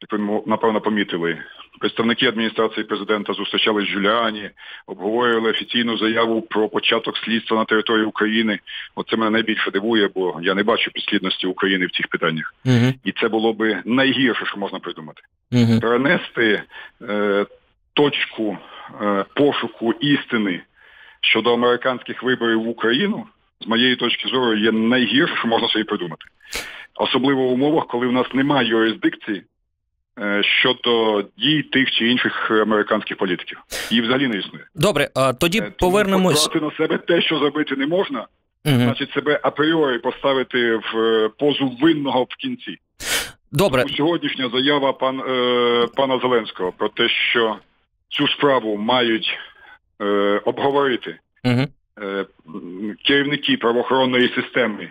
як 0.00 0.12
ви 0.12 0.42
напевно 0.46 0.80
помітили, 0.80 1.38
представники 1.80 2.26
адміністрації 2.26 2.84
президента 2.84 3.32
зустрічались 3.32 3.84
з 3.84 3.92
Джуліані, 3.92 4.50
обговорювали 4.86 5.50
офіційну 5.50 5.98
заяву 5.98 6.42
про 6.42 6.68
початок 6.68 7.16
слідства 7.16 7.56
на 7.56 7.64
території 7.64 8.06
України. 8.06 8.58
Оце 8.94 9.16
мене 9.16 9.30
найбільше 9.30 9.70
дивує, 9.70 10.08
бо 10.14 10.40
я 10.42 10.54
не 10.54 10.62
бачу 10.62 10.90
підслідності 10.90 11.46
України 11.46 11.86
в 11.86 11.90
цих 11.90 12.08
питаннях. 12.08 12.54
uh 12.66 12.94
І 13.04 13.12
це 13.12 13.28
було 13.28 13.52
би 13.52 13.82
найгірше, 13.84 14.46
що 14.46 14.58
можна 14.58 14.78
придумати. 14.78 15.22
uh 15.52 15.80
Перенести 15.80 16.62
е, 17.02 17.46
точку 17.92 18.58
е, 19.02 19.24
пошуку 19.34 19.92
істини 19.92 20.60
щодо 21.20 21.54
американських 21.54 22.22
виборів 22.22 22.62
в 22.62 22.68
Україну 22.68 23.26
з 23.60 23.66
моєї 23.66 23.96
точки 23.96 24.28
зору, 24.28 24.56
є 24.56 24.72
найгірше, 24.72 25.36
що 25.36 25.48
можна 25.48 25.68
собі 25.68 25.84
придумати. 25.84 26.24
Особливо 26.94 27.42
в 27.42 27.52
умовах, 27.52 27.86
коли 27.86 28.06
в 28.06 28.12
нас 28.12 28.26
немає 28.34 28.68
юрисдикції 28.68 29.42
е, 30.18 30.42
щодо 30.42 31.22
дій 31.38 31.62
тих 31.62 31.90
чи 31.90 32.08
інших 32.08 32.50
американських 32.50 33.16
політиків. 33.16 33.58
Її 33.90 34.02
взагалі 34.02 34.28
не 34.28 34.36
існує. 34.36 34.64
Добре, 34.74 35.08
а 35.14 35.32
тоді 35.32 35.58
е, 35.58 35.60
Тому 35.60 35.92
повернемось. 35.92 36.48
Брати 36.48 36.64
на 36.64 36.72
себе 36.72 36.98
те, 36.98 37.22
що 37.22 37.38
зробити 37.38 37.76
не 37.76 37.86
можна, 37.86 38.26
угу. 38.64 38.76
значить 38.76 39.12
себе 39.12 39.40
апріорі 39.42 39.98
поставити 39.98 40.76
в 40.76 40.98
е, 40.98 41.30
позу 41.38 41.76
винного 41.80 42.22
в 42.22 42.36
кінці. 42.36 42.78
Добре. 43.52 43.82
Тому 43.82 43.96
сьогоднішня 43.96 44.50
заява 44.52 44.92
пан, 44.92 45.20
е, 45.20 45.86
пана 45.96 46.18
Зеленського 46.18 46.72
про 46.72 46.88
те, 46.88 47.08
що 47.08 47.56
цю 48.08 48.28
справу 48.28 48.76
мають 48.76 49.38
е, 50.02 50.04
обговорити. 50.44 51.18
Угу. 51.44 51.66
Е, 52.02 52.26
керівники 53.06 53.56
правоохоронної 53.56 54.32
системи 54.34 54.90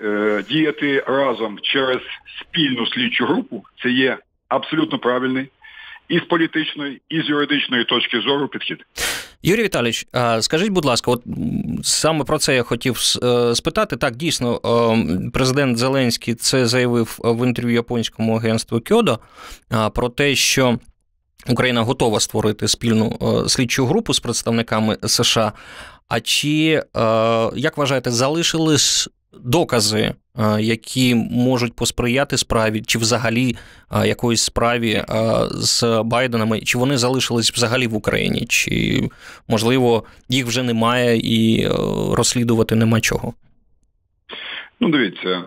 е, 0.00 0.44
діяти 0.48 1.04
разом 1.06 1.58
через 1.62 1.98
спільну 2.40 2.86
слідчу 2.86 3.26
групу 3.26 3.62
це 3.82 3.90
є 3.90 4.18
абсолютно 4.48 4.98
правильний 4.98 5.48
і 6.08 6.18
з 6.18 6.22
політичної, 6.22 7.00
і 7.08 7.22
з 7.22 7.28
юридичної 7.28 7.84
точки 7.84 8.20
зору 8.20 8.48
підхід. 8.48 8.78
Юрій 9.42 9.62
Віталійович, 9.62 10.06
скажіть, 10.40 10.68
будь 10.68 10.84
ласка, 10.84 11.10
от 11.10 11.22
саме 11.82 12.24
про 12.24 12.38
це 12.38 12.54
я 12.54 12.62
хотів 12.62 12.96
е, 13.22 13.54
спитати. 13.54 13.96
Так, 13.96 14.16
дійсно, 14.16 14.60
президент 15.32 15.78
Зеленський 15.78 16.34
це 16.34 16.66
заявив 16.66 17.18
в 17.24 17.46
інтерв'ю 17.46 17.74
японському 17.74 18.36
агентству 18.36 18.80
Кьодо 18.80 19.18
про 19.94 20.08
те, 20.08 20.34
що 20.34 20.78
Україна 21.48 21.82
готова 21.82 22.20
створити 22.20 22.68
спільну 22.68 23.18
слідчу 23.48 23.86
групу 23.86 24.14
з 24.14 24.20
представниками 24.20 24.96
США. 25.06 25.52
А 26.10 26.20
чи, 26.20 26.72
е, 26.72 26.82
як 27.54 27.76
вважаєте, 27.76 28.10
залишились 28.10 29.08
докази, 29.32 29.98
е, 29.98 30.14
які 30.60 31.14
можуть 31.14 31.76
посприяти 31.76 32.36
справі, 32.36 32.82
чи 32.86 32.98
взагалі 32.98 33.56
е, 33.92 34.08
якоїсь 34.08 34.42
справі 34.42 35.04
з 35.50 36.02
Байденами, 36.04 36.60
чи 36.60 36.78
вони 36.78 36.96
залишились 36.96 37.52
взагалі 37.52 37.86
в 37.86 37.94
Україні, 37.94 38.46
чи 38.48 39.02
можливо 39.48 40.04
їх 40.28 40.46
вже 40.46 40.62
немає 40.62 41.20
і 41.24 41.68
розслідувати 42.12 42.74
нема 42.74 43.00
чого? 43.00 43.34
Ну, 44.80 44.88
дивіться, 44.88 45.42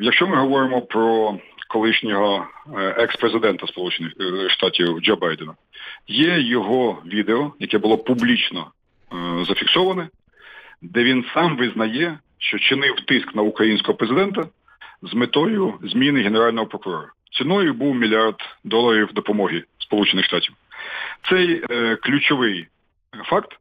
якщо 0.00 0.26
ми 0.26 0.36
говоримо 0.36 0.82
про 0.82 1.38
колишнього 1.68 2.46
екс-президента 2.96 3.66
Сполучених 3.66 4.12
Штатів 4.50 5.00
Джо 5.00 5.16
Байдена, 5.16 5.54
є 6.08 6.40
його 6.40 7.02
відео, 7.06 7.52
яке 7.60 7.78
було 7.78 7.98
публічно 7.98 8.66
зафіксоване, 9.48 10.08
де 10.82 11.04
він 11.04 11.24
сам 11.34 11.56
визнає, 11.56 12.18
що 12.38 12.58
чинив 12.58 13.00
тиск 13.00 13.34
на 13.34 13.42
українського 13.42 13.98
президента 13.98 14.46
з 15.02 15.14
метою 15.14 15.74
зміни 15.82 16.22
генерального 16.22 16.66
прокурора. 16.66 17.08
Ціною 17.32 17.74
був 17.74 17.94
мільярд 17.94 18.36
доларів 18.64 19.08
допомоги 19.12 19.64
Сполучених 19.78 20.24
Штатів. 20.24 20.54
Цей 21.28 21.64
е, 21.70 21.96
ключовий 21.96 22.66
факт, 23.24 23.58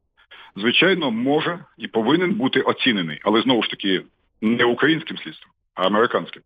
звичайно, 0.56 1.12
може 1.12 1.60
і 1.78 1.88
повинен 1.88 2.34
бути 2.34 2.62
оцінений, 2.62 3.20
але 3.24 3.42
знову 3.42 3.64
ж 3.64 3.70
таки 3.70 4.02
не 4.42 4.66
українським 4.66 5.18
слідством, 5.18 5.52
а 5.76 5.88
американським. 5.88 6.42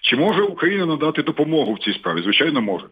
Чи 0.00 0.16
може 0.16 0.42
Україна 0.42 0.86
надати 0.86 1.22
допомогу 1.22 1.74
в 1.74 1.78
цій 1.78 1.92
справі? 1.92 2.22
Звичайно, 2.22 2.60
може. 2.60 2.86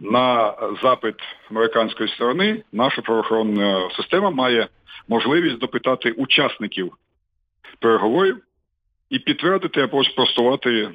на 0.00 0.54
запит 0.82 1.14
американської 1.50 2.08
сторони 2.08 2.62
наша 2.72 3.02
правоохоронна 3.02 3.90
система 3.96 4.30
має 4.30 4.68
можливість 5.10 5.58
допитати 5.58 6.10
учасників 6.10 6.92
переговорів 7.78 8.36
і 9.10 9.18
підтвердити 9.18 9.80
або 9.80 10.04
спростувати 10.04 10.88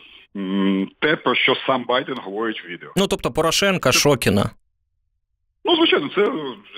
те, 1.00 1.16
про 1.16 1.36
що 1.36 1.56
сам 1.68 1.86
Байден 1.88 2.18
говорить 2.18 2.64
в 2.64 2.68
відео. 2.68 2.90
Ну 2.96 3.08
тобто 3.08 3.32
Порошенка, 3.32 3.92
Шокіна. 3.92 4.50
Ну, 5.66 5.76
звичайно, 5.76 6.10
це 6.16 6.26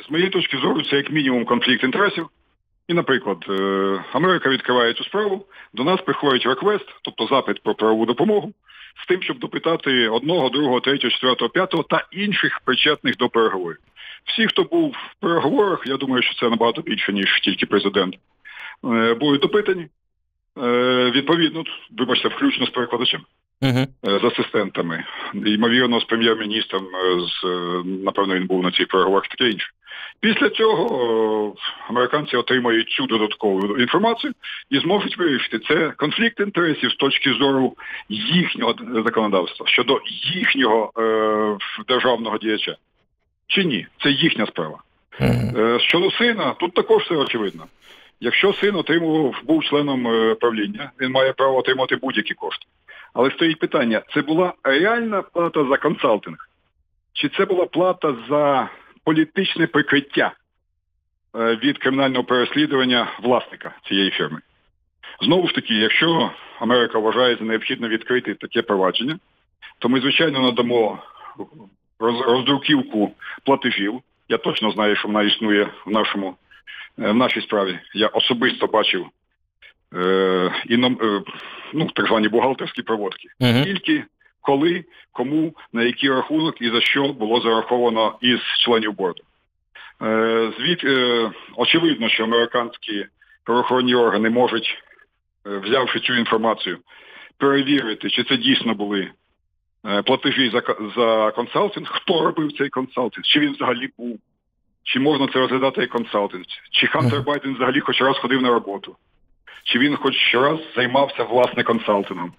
з 0.07 0.11
моєї 0.11 0.29
точки 0.29 0.57
зору, 0.57 0.81
це 0.81 0.95
як 0.95 1.11
мінімум 1.11 1.45
конфлікт 1.45 1.83
інтересів. 1.83 2.29
І, 2.87 2.93
наприклад, 2.93 3.45
е, 3.49 3.53
Америка 4.11 4.49
відкриває 4.49 4.93
цю 4.93 5.03
справу, 5.03 5.45
до 5.73 5.83
нас 5.83 6.01
приходить 6.01 6.45
реквест, 6.45 6.85
тобто 7.01 7.27
запит 7.27 7.63
про 7.63 7.75
правову 7.75 8.05
допомогу, 8.05 8.53
з 9.03 9.07
тим, 9.07 9.21
щоб 9.21 9.39
допитати 9.39 10.09
одного, 10.09 10.49
другого, 10.49 10.79
третього, 10.79 11.11
четвертого, 11.11 11.49
п'ятого 11.49 11.83
та 11.83 12.07
інших 12.11 12.59
причетних 12.65 13.17
до 13.17 13.29
переговорів. 13.29 13.77
Всі, 14.25 14.47
хто 14.47 14.63
був 14.63 14.89
в 14.89 15.21
переговорах, 15.21 15.83
я 15.85 15.97
думаю, 15.97 16.23
що 16.23 16.35
це 16.35 16.49
набагато 16.49 16.81
більше, 16.81 17.13
ніж 17.13 17.39
тільки 17.39 17.65
президент, 17.65 18.15
е, 18.85 19.13
будуть 19.13 19.41
допитані. 19.41 19.87
Е, 20.57 21.11
відповідно, 21.11 21.63
вибачте, 21.97 22.27
включно 22.27 22.65
з 22.65 22.69
перекладачем. 22.69 23.21
Uh-huh. 23.61 23.87
З 24.03 24.23
асистентами, 24.23 25.03
ймовірно, 25.33 25.99
з 25.99 26.03
прем'єр-міністром, 26.03 26.87
з 27.41 27.45
напевно, 27.85 28.35
він 28.35 28.47
був 28.47 28.63
на 28.63 28.71
цих 28.71 28.87
переговорах 28.87 29.27
таке 29.27 29.49
інше. 29.49 29.67
Після 30.19 30.49
цього 30.49 31.55
американці 31.89 32.37
отримають 32.37 32.89
цю 32.89 33.05
додаткову 33.05 33.77
інформацію 33.77 34.33
і 34.69 34.79
зможуть 34.79 35.17
вирішити 35.17 35.59
це 35.59 35.91
конфлікт 35.97 36.39
інтересів 36.39 36.91
з 36.91 36.95
точки 36.95 37.33
зору 37.33 37.75
їхнього 38.09 38.75
законодавства 39.05 39.67
щодо 39.67 39.99
їхнього 40.33 40.91
е, 40.97 41.57
державного 41.87 42.37
діяча. 42.37 42.75
Чи 43.47 43.63
ні? 43.63 43.87
Це 44.03 44.09
їхня 44.09 44.45
справа. 44.45 44.77
Е, 45.21 45.79
щодо 45.79 46.11
сина, 46.11 46.53
тут 46.59 46.73
також 46.73 47.03
все 47.03 47.15
очевидно. 47.15 47.65
Якщо 48.19 48.53
син 48.53 48.75
отримував, 48.75 49.35
був 49.43 49.63
членом 49.63 50.07
е, 50.07 50.35
правління, 50.35 50.91
він 51.01 51.11
має 51.11 51.33
право 51.33 51.57
отримати 51.57 51.95
будь-які 51.95 52.33
кошти. 52.33 52.65
Але 53.13 53.31
стоїть 53.31 53.59
питання: 53.59 54.01
це 54.13 54.21
була 54.21 54.53
реальна 54.63 55.21
плата 55.21 55.65
за 55.69 55.77
консалтинг? 55.77 56.37
Чи 57.13 57.29
це 57.29 57.45
була 57.45 57.65
плата 57.65 58.15
за 58.29 58.69
політичне 59.07 59.67
прикриття 59.67 60.31
е, 61.35 61.55
від 61.55 61.77
кримінального 61.77 62.23
переслідування 62.23 63.07
власника 63.23 63.75
цієї 63.87 64.11
фірми. 64.11 64.39
Знову 65.21 65.47
ж 65.47 65.55
таки, 65.55 65.73
якщо 65.73 66.31
Америка 66.59 66.99
вважає 66.99 67.35
за 67.35 67.45
необхідно 67.45 67.87
відкрити 67.87 68.33
таке 68.33 68.61
провадження, 68.61 69.19
то 69.79 69.89
ми, 69.89 69.99
звичайно, 69.99 70.41
надамо 70.41 70.99
роздруківку 71.99 73.11
платежів. 73.43 74.01
Я 74.29 74.37
точно 74.37 74.71
знаю, 74.71 74.95
що 74.95 75.07
вона 75.07 75.23
існує 75.23 75.69
в 75.85 75.91
нашому, 75.91 76.35
е, 76.99 77.11
в 77.11 77.15
нашій 77.15 77.41
справі. 77.41 77.79
Я 77.93 78.07
особисто 78.07 78.67
бачив 78.67 79.05
е, 79.95 80.51
і, 80.65 80.73
е, 80.75 81.21
ну, 81.73 81.89
так 81.95 82.07
звані 82.07 82.27
бухгалтерські 82.27 82.81
проводки. 82.81 83.27
Тільки 83.63 84.03
коли, 84.41 84.85
кому, 85.11 85.53
на 85.73 85.83
який 85.83 86.09
рахунок 86.09 86.61
і 86.61 86.69
за 86.69 86.81
що 86.81 87.13
було 87.13 87.41
зараховано 87.41 88.17
із 88.21 88.39
членів 88.65 88.93
борду. 88.93 89.23
Е, 90.01 90.51
звід, 90.59 90.81
е, 90.83 91.31
очевидно, 91.55 92.09
що 92.09 92.23
американські 92.23 93.05
правоохоронні 93.43 93.95
органи 93.95 94.29
можуть, 94.29 94.83
е, 95.47 95.57
взявши 95.57 95.99
цю 95.99 96.13
інформацію, 96.13 96.77
перевірити, 97.37 98.09
чи 98.09 98.23
це 98.23 98.37
дійсно 98.37 98.73
були 98.73 99.11
платежі 100.05 100.49
за 100.49 100.61
за 100.95 101.31
консалтинг, 101.31 101.87
хто 101.91 102.21
робив 102.21 102.57
цей 102.57 102.69
консалтинг, 102.69 103.25
чи 103.25 103.39
він 103.39 103.53
взагалі 103.53 103.89
був, 103.97 104.19
чи 104.83 104.99
можна 104.99 105.27
це 105.27 105.39
розглядати 105.39 105.81
як 105.81 105.89
консалтинг, 105.89 106.43
чи 106.71 106.87
Хантер 106.87 107.21
Байден 107.21 107.55
взагалі 107.55 107.79
хоч 107.79 108.01
раз 108.01 108.17
ходив 108.17 108.41
на 108.41 108.49
роботу, 108.49 108.95
чи 109.63 109.79
він 109.79 109.95
хоч 109.95 110.35
раз 110.35 110.59
займався 110.75 111.23
власне 111.23 111.63
консалтингом. 111.63 112.33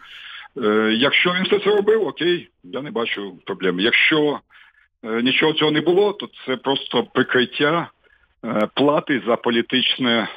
Е, 0.64 0.92
якщо 0.98 1.32
він 1.32 1.44
все 1.44 1.58
це 1.58 1.70
робив, 1.70 2.06
окей, 2.06 2.50
я 2.64 2.82
не 2.82 2.90
бачу 2.90 3.36
проблем. 3.46 3.80
Якщо 3.80 4.40
е, 5.04 5.22
нічого 5.22 5.52
цього 5.52 5.70
не 5.70 5.80
було, 5.80 6.12
то 6.12 6.28
це 6.46 6.56
просто 6.56 7.02
прикриття 7.14 7.90
е, 8.44 8.68
плати 8.74 9.22
за 9.26 9.36
політичне 9.36 10.28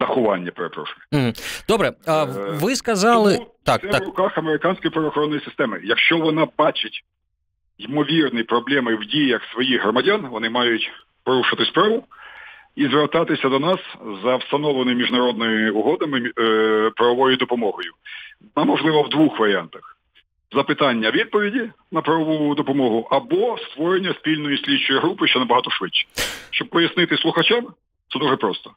дахування, 0.00 0.50
перепрошую. 0.50 0.98
Добре, 1.68 1.92
а 2.06 2.24
ви 2.60 2.76
сказали 2.76 3.34
Тому 3.34 3.50
так, 3.64 3.80
це 3.80 3.88
так. 3.88 4.02
в 4.02 4.06
руках 4.06 4.38
американської 4.38 4.90
правоохоронної 4.90 5.40
системи. 5.40 5.80
Якщо 5.84 6.18
вона 6.18 6.46
бачить 6.58 7.04
ймовірні 7.78 8.42
проблеми 8.42 8.96
в 8.96 9.06
діях 9.06 9.42
своїх 9.52 9.82
громадян, 9.82 10.28
вони 10.30 10.50
мають 10.50 10.90
порушити 11.24 11.64
справу 11.64 12.04
і 12.76 12.86
звертатися 12.88 13.48
до 13.48 13.58
нас 13.58 13.78
за 14.24 14.36
встановленими 14.36 15.02
міжнародними 15.02 15.70
угодами 15.70 16.32
е, 16.38 16.90
правовою 16.96 17.36
допомогою. 17.36 17.92
На 18.56 18.64
можливо 18.64 19.02
в 19.02 19.08
двох 19.08 19.38
варіантах: 19.38 19.96
запитання 20.52 21.10
відповіді 21.10 21.70
на 21.92 22.02
правову 22.02 22.54
допомогу 22.54 23.08
або 23.10 23.58
створення 23.58 24.14
спільної 24.14 24.58
слідчої 24.58 24.98
групи, 24.98 25.28
що 25.28 25.38
набагато 25.38 25.70
швидше. 25.70 26.06
Щоб 26.50 26.68
пояснити 26.68 27.16
слухачам, 27.16 27.66
це 28.12 28.18
дуже 28.18 28.36
просто. 28.36 28.70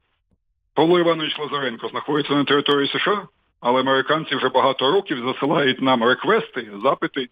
Павло 0.73 0.99
Іванович 0.99 1.39
Лазаренко 1.39 1.87
знаходиться 1.87 2.33
на 2.33 2.43
території 2.43 2.87
США, 2.87 3.27
але 3.61 3.79
американці 3.79 4.35
вже 4.35 4.49
багато 4.49 4.91
років 4.91 5.17
засилають 5.25 5.81
нам 5.81 6.03
реквести, 6.03 6.71
запити, 6.83 7.27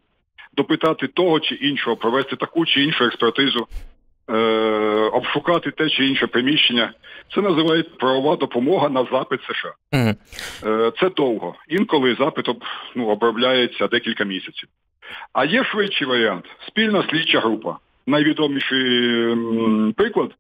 допитати 0.54 1.08
того 1.08 1.40
чи 1.40 1.56
іншого, 1.56 1.96
провести 1.96 2.36
таку 2.36 2.66
чи 2.66 2.84
іншу 2.84 3.04
експертизу 3.04 3.68
обшукати 5.14 5.72
те 5.72 5.90
чи 5.90 6.08
інше 6.08 6.28
приміщення. 6.28 6.94
Це 7.36 7.42
називають 7.42 7.98
правова 7.98 8.36
допомога 8.36 8.90
на 8.90 9.08
запит 9.12 9.40
США. 9.42 9.74
Mm. 9.94 10.16
Це 11.00 11.10
довго. 11.10 11.56
Інколи 11.68 12.16
запит 12.20 12.46
ну, 12.96 13.08
обробляється 13.08 13.88
декілька 13.88 14.24
місяців. 14.24 14.70
А 15.34 15.46
є 15.46 15.64
швидший 15.64 16.08
варіант 16.08 16.46
спільна 16.68 17.04
слідча 17.10 17.40
група. 17.40 17.78
Найвідоміший 18.08 19.36
приклад 19.94 20.32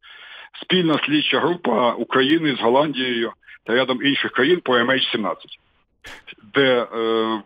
спільна 0.61 0.99
слідча 1.05 1.39
група 1.39 1.91
України 1.91 2.55
з 2.55 2.61
Голландією 2.61 3.31
та 3.63 3.73
рядом 3.73 4.03
інших 4.03 4.31
країн 4.31 4.59
по 4.63 4.77
MH17. 4.77 5.35
Де, 6.53 6.81
е, 6.81 6.87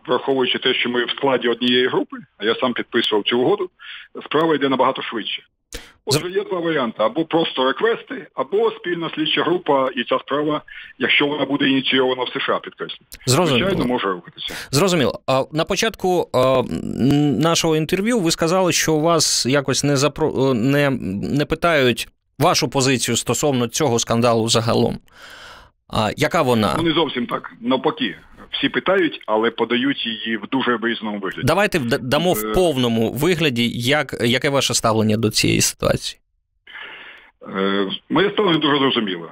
враховуючи 0.06 0.58
те, 0.58 0.74
що 0.74 0.90
ми 0.90 1.04
в 1.04 1.10
складі 1.10 1.48
однієї 1.48 1.86
групи, 1.86 2.16
а 2.38 2.44
я 2.44 2.54
сам 2.54 2.72
підписував 2.72 3.24
цю 3.24 3.40
угоду, 3.40 3.70
справа 4.24 4.54
йде 4.54 4.68
набагато 4.68 5.02
швидше. 5.02 5.42
Отже, 6.04 6.30
є 6.30 6.44
два 6.44 6.60
варіанти: 6.60 6.96
або 6.98 7.24
просто 7.24 7.64
реквести, 7.64 8.26
або 8.34 8.70
спільна 8.70 9.10
слідча 9.14 9.42
група, 9.42 9.88
і 9.96 10.04
ця 10.04 10.18
справа, 10.18 10.62
якщо 10.98 11.26
вона 11.26 11.44
буде 11.44 11.68
ініційована 11.68 12.22
в 12.22 12.28
США, 12.28 12.58
підкреслю. 12.58 12.96
Зрозуміло. 13.26 13.68
Звичайно, 13.68 13.92
може 13.92 14.08
рухатися. 14.08 14.54
Зрозуміло. 14.70 15.20
А 15.26 15.44
на 15.52 15.64
початку 15.64 16.28
а, 16.32 16.62
нашого 17.42 17.76
інтерв'ю 17.76 18.18
ви 18.18 18.30
сказали, 18.30 18.72
що 18.72 18.94
у 18.94 19.00
вас 19.00 19.46
якось 19.46 19.84
не 19.84 19.96
запро 19.96 20.54
не, 20.54 20.90
не 21.22 21.44
питають 21.44 22.08
вашу 22.38 22.68
позицію 22.68 23.16
стосовно 23.16 23.68
цього 23.68 23.98
скандалу 23.98 24.48
загалом. 24.48 24.98
А 25.88 26.10
яка 26.16 26.42
вона? 26.42 26.74
Ну, 26.76 26.82
не 26.82 26.92
зовсім 26.92 27.26
так. 27.26 27.52
Навпаки 27.60 28.16
всі 28.52 28.68
питають, 28.68 29.20
але 29.26 29.50
подають 29.50 30.06
її 30.06 30.36
в 30.36 30.46
дуже 30.50 30.76
виїзному 30.76 31.18
вигляді. 31.18 31.46
Давайте 31.46 31.78
дамо 32.00 32.32
в 32.32 32.46
е, 32.46 32.52
повному 32.52 33.12
вигляді, 33.12 33.70
як, 33.74 34.14
яке 34.20 34.50
ваше 34.50 34.74
ставлення 34.74 35.16
до 35.16 35.30
цієї 35.30 35.60
ситуації. 35.60 36.20
Е, 37.56 37.88
моє 38.10 38.30
ставлення 38.30 38.58
дуже 38.58 38.78
зрозуміло. 38.78 39.30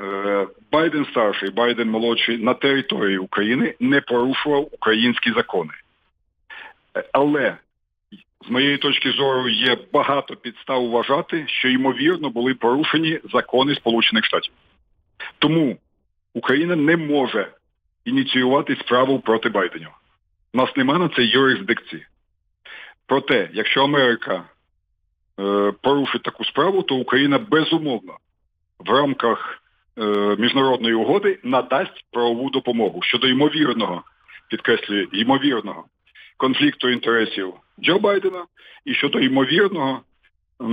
Е, 0.00 0.46
Байден 0.72 1.06
старший, 1.10 1.50
Байден 1.50 1.90
молодший 1.90 2.38
на 2.38 2.54
території 2.54 3.18
України 3.18 3.74
не 3.80 4.00
порушував 4.00 4.68
українські 4.72 5.32
закони. 5.32 5.70
Але 7.12 7.56
з 8.46 8.50
моєї 8.50 8.78
точки 8.78 9.10
зору 9.10 9.48
є 9.48 9.76
багато 9.92 10.36
підстав 10.36 10.90
вважати, 10.90 11.44
що 11.46 11.68
ймовірно 11.68 12.30
були 12.30 12.54
порушені 12.54 13.20
закони 13.32 13.74
Сполучених 13.74 14.24
Штатів. 14.24 14.52
Тому 15.38 15.76
Україна 16.34 16.76
не 16.76 16.96
може 16.96 17.48
ініціювати 18.04 18.76
справу 18.76 19.20
проти 19.20 19.48
Байдена. 19.48 19.88
У 20.54 20.58
нас 20.58 20.76
нема 20.76 20.98
на 20.98 21.08
це 21.08 21.24
юрисдикції. 21.24 22.06
Проте, 23.06 23.50
якщо 23.52 23.84
Америка 23.84 24.44
е, 25.40 25.72
порушить 25.82 26.22
таку 26.22 26.44
справу, 26.44 26.82
то 26.82 26.96
Україна 26.96 27.38
безумовно 27.38 28.16
в 28.78 28.90
рамках 28.90 29.62
е, 29.98 30.02
міжнародної 30.38 30.94
угоди 30.94 31.38
надасть 31.42 32.04
правову 32.10 32.50
допомогу 32.50 33.02
щодо 33.02 33.28
ймовірного, 33.28 34.02
підкреслюю, 34.48 35.08
ймовірного 35.12 35.84
конфлікту 36.36 36.88
інтересів 36.88 37.54
Джо 37.80 37.98
Байдена 37.98 38.44
і 38.84 38.94
щодо 38.94 39.20
ймовірного 39.20 40.00
е, 40.60 40.66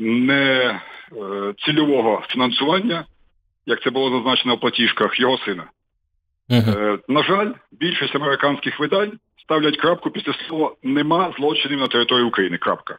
не 0.00 0.80
е, 1.12 2.20
фінансування 2.28 3.04
як 3.66 3.82
це 3.82 3.90
було 3.90 4.10
зазначено 4.10 4.54
в 4.54 4.60
платіжках 4.60 5.20
його 5.20 5.38
сина. 5.38 5.64
Uh-huh. 6.50 6.98
На 7.08 7.22
жаль, 7.22 7.52
більшість 7.72 8.14
американських 8.14 8.80
видань 8.80 9.12
ставлять 9.42 9.76
крапку 9.76 10.10
після 10.10 10.34
слова 10.48 10.74
нема 10.82 11.34
злочинів 11.38 11.78
на 11.78 11.86
території 11.86 12.26
України. 12.26 12.58
Крапка. 12.58 12.98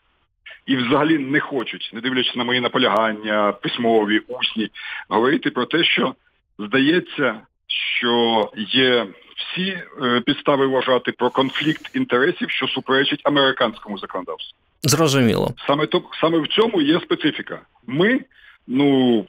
І 0.65 0.75
взагалі 0.75 1.17
не 1.17 1.39
хочуть, 1.39 1.89
не 1.93 2.01
дивлячись 2.01 2.35
на 2.35 2.43
мої 2.43 2.59
наполягання, 2.59 3.51
письмові, 3.51 4.21
усні, 4.27 4.69
говорити 5.09 5.51
про 5.51 5.65
те, 5.65 5.83
що 5.83 6.15
здається, 6.59 7.41
що 7.67 8.49
є 8.57 9.07
всі 9.37 9.81
е, 10.01 10.21
підстави 10.25 10.67
вважати 10.67 11.11
про 11.11 11.29
конфлікт 11.29 11.95
інтересів, 11.95 12.49
що 12.49 12.67
суперечить 12.67 13.21
американському 13.23 13.97
законодавству. 13.97 14.57
Зрозуміло. 14.81 15.53
Саме 15.67 15.85
то 15.85 16.03
саме 16.21 16.39
в 16.39 16.47
цьому 16.47 16.81
є 16.81 16.99
специфіка. 16.99 17.59
Ми, 17.87 18.19
ну 18.67 19.25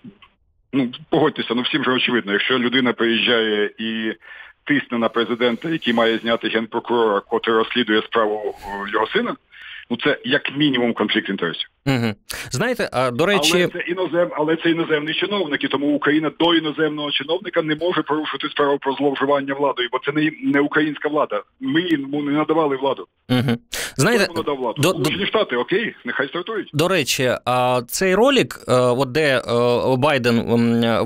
ну 0.72 0.90
погодьтеся, 1.10 1.54
ну 1.54 1.62
всім 1.62 1.84
же 1.84 1.90
очевидно, 1.90 2.32
якщо 2.32 2.58
людина 2.58 2.92
приїжджає 2.92 3.70
і 3.78 4.12
тисне 4.64 4.98
на 4.98 5.08
президента, 5.08 5.68
який 5.68 5.94
має 5.94 6.18
зняти 6.18 6.48
генпрокурора, 6.48 7.20
котрий 7.20 7.56
розслідує 7.56 8.02
справу 8.02 8.54
його 8.92 9.06
сина. 9.06 9.36
Ну, 9.90 9.96
це 9.96 10.18
як 10.24 10.56
мінімум 10.56 10.92
конфлікт 10.92 11.28
інтересів. 11.28 11.68
Угу. 11.86 12.14
Знаєте, 12.50 12.88
а 12.92 13.10
до 13.10 13.26
речі, 13.26 13.52
але 13.54 13.68
це 13.68 13.78
інозем, 13.78 14.28
але 14.36 14.56
це 14.56 14.70
іноземний 14.70 15.14
чиновник, 15.14 15.64
і 15.64 15.68
тому 15.68 15.86
Україна 15.94 16.30
до 16.40 16.54
іноземного 16.54 17.10
чиновника 17.10 17.62
не 17.62 17.74
може 17.74 18.02
порушити 18.02 18.48
справу 18.48 18.78
про 18.78 18.92
зловживання 18.92 19.54
владою, 19.54 19.88
бо 19.92 19.98
це 19.98 20.12
не 20.12 20.30
не 20.42 20.60
українська 20.60 21.08
влада. 21.08 21.42
Ми 21.60 21.82
йому 21.82 22.22
не 22.22 22.32
надавали 22.32 22.76
владу. 22.76 23.06
Угу. 23.28 23.58
Знаєте, 23.96 24.28
надав 24.36 24.56
владу? 24.56 24.82
До, 24.82 24.88
Сполучені 24.88 25.26
Штати, 25.26 25.56
окей, 25.56 25.94
нехай 26.04 26.28
стартують. 26.28 26.70
До 26.72 26.88
речі, 26.88 27.30
а 27.44 27.82
цей 27.88 28.14
ролик, 28.14 28.60
е, 28.68 28.72
от 28.74 29.12
де 29.12 29.38
е, 29.38 29.42
Байден 29.96 30.44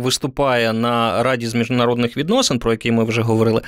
виступає 0.03 0.72
на 0.72 1.22
Раді 1.22 1.47
з 1.47 1.55
міжнародних 1.55 2.16
відносин, 2.16 2.59
про 2.59 2.70
який 2.70 2.93
ми 2.93 3.05
вже 3.05 3.22
говорили, 3.22 3.62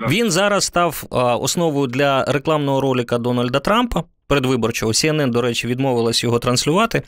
да. 0.00 0.06
він 0.06 0.30
зараз 0.30 0.64
став 0.64 1.04
основою 1.40 1.86
для 1.86 2.24
рекламного 2.24 2.80
ролика 2.80 3.18
Дональда 3.18 3.58
Трампа 3.60 4.04
передвиборчого. 4.30 4.92
CNN, 4.92 5.30
до 5.30 5.42
речі, 5.42 5.66
відмовилась 5.66 6.24
його 6.24 6.38
транслювати. 6.38 7.02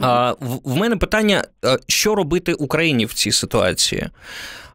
А, 0.00 0.34
В 0.40 0.76
мене 0.76 0.96
питання, 0.96 1.44
що 1.88 2.14
робити 2.14 2.54
Україні 2.54 3.06
в 3.06 3.12
цій 3.12 3.32
ситуації? 3.32 4.08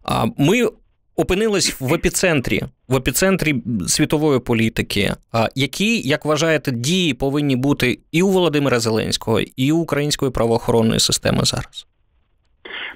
А, 0.03 0.26
Ми 0.38 0.70
опинились 1.16 1.82
в 1.82 1.93
епіцентрі, 1.93 2.62
в 2.88 2.95
епіцентрі 2.95 3.56
світової 3.88 4.39
політики. 4.39 5.14
Які, 5.56 6.08
як 6.08 6.26
вважаєте, 6.26 6.72
дії 6.72 7.14
повинні 7.14 7.56
бути 7.56 7.99
і 8.12 8.22
у 8.22 8.30
Володимира 8.30 8.80
Зеленського, 8.80 9.39
і 9.56 9.72
у 9.72 9.78
української 9.78 10.32
правоохоронної 10.32 10.99
системи 10.99 11.45
зараз? 11.45 11.88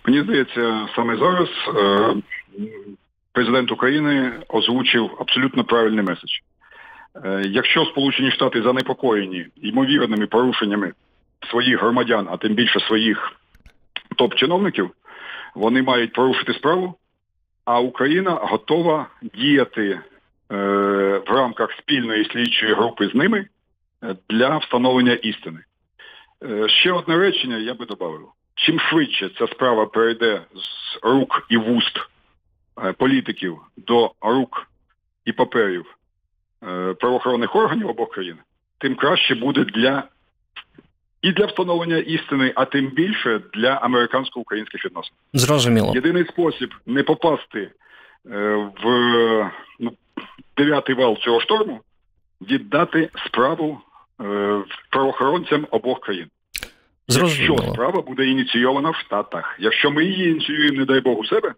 Мені 0.06 0.24
здається, 0.24 0.88
саме 0.96 1.18
зараз 1.18 1.50
е, 1.78 2.16
президент 3.32 3.72
України 3.72 4.32
озвучив 4.50 5.10
абсолютно 5.20 5.64
правильний 5.64 6.04
меседж. 6.04 6.32
Е, 7.16 7.44
якщо 7.48 7.86
Сполучені 7.86 8.32
Штати 8.32 8.62
занепокоєні 8.62 9.48
ймовірними 9.56 10.28
порушеннями 10.28 10.94
своїх 11.50 11.80
громадян, 11.80 12.28
а 12.32 12.38
тим 12.38 12.54
більше 12.54 12.80
своїх 12.80 13.32
топ-чиновників, 14.16 14.92
вони 15.56 15.82
мають 15.82 16.14
порушити 16.14 16.54
справу, 16.54 16.96
а 17.66 17.80
Україна 17.80 18.32
готова 18.32 19.08
діяти 19.34 19.90
е, 19.92 20.00
в 21.28 21.30
рамках 21.30 21.72
спільної 21.72 22.26
слідчої 22.26 22.74
групи 22.74 23.08
з 23.08 23.16
ними 23.16 23.46
е, 24.04 24.16
для 24.30 24.58
встановлення 24.58 25.14
істини. 25.14 25.60
Ще 26.68 26.92
одне 26.92 27.18
речення 27.18 27.58
я 27.58 27.74
би 27.74 27.86
додав. 27.86 28.34
Чим 28.56 28.80
швидше 28.80 29.30
ця 29.38 29.48
справа 29.48 29.86
перейде 29.86 30.42
з 30.56 31.00
рук 31.04 31.46
і 31.50 31.58
вуст 31.58 32.00
політиків 32.98 33.58
до 33.78 34.12
рук 34.22 34.68
і 35.26 35.32
паперів 35.32 35.99
правоохоронних 37.00 37.56
органів 37.56 37.90
обох 37.90 38.12
країн, 38.12 38.36
тим 38.78 38.96
краще 38.96 39.36
буде 39.36 39.64
для 39.64 40.04
і 41.22 41.32
для 41.32 41.46
встановлення 41.46 41.98
істини, 41.98 42.54
а 42.56 42.66
тим 42.66 42.88
більше 42.88 43.42
для 43.54 43.70
американсько-українських 43.70 44.86
відносин. 44.86 45.14
Зрозуміло. 45.34 45.92
Єдиний 45.96 46.26
спосіб 46.26 46.74
не 46.86 47.04
попасти 47.04 47.60
е, 47.60 47.72
в 48.84 49.52
ну, 49.80 49.92
дев'ятий 50.58 50.96
вал 50.96 51.18
цього 51.18 51.42
шторму 51.42 51.80
віддати 52.42 53.10
справу 53.26 53.82
е, 54.22 54.60
правоохоронцям 54.90 55.68
обох 55.72 56.00
країн. 56.00 56.28
Зрозуміло. 57.08 57.56
Якщо 57.56 57.74
справа 57.74 58.02
буде 58.02 58.26
ініційована 58.26 58.90
в 58.90 58.96
Штатах. 58.96 59.56
Якщо 59.60 59.92
ми 59.92 60.06
її 60.06 60.30
ініціюємо, 60.30 60.78
не 60.78 60.86
дай 60.86 61.00
Бог, 61.00 61.20
у 61.20 61.26
себе, 61.26 61.54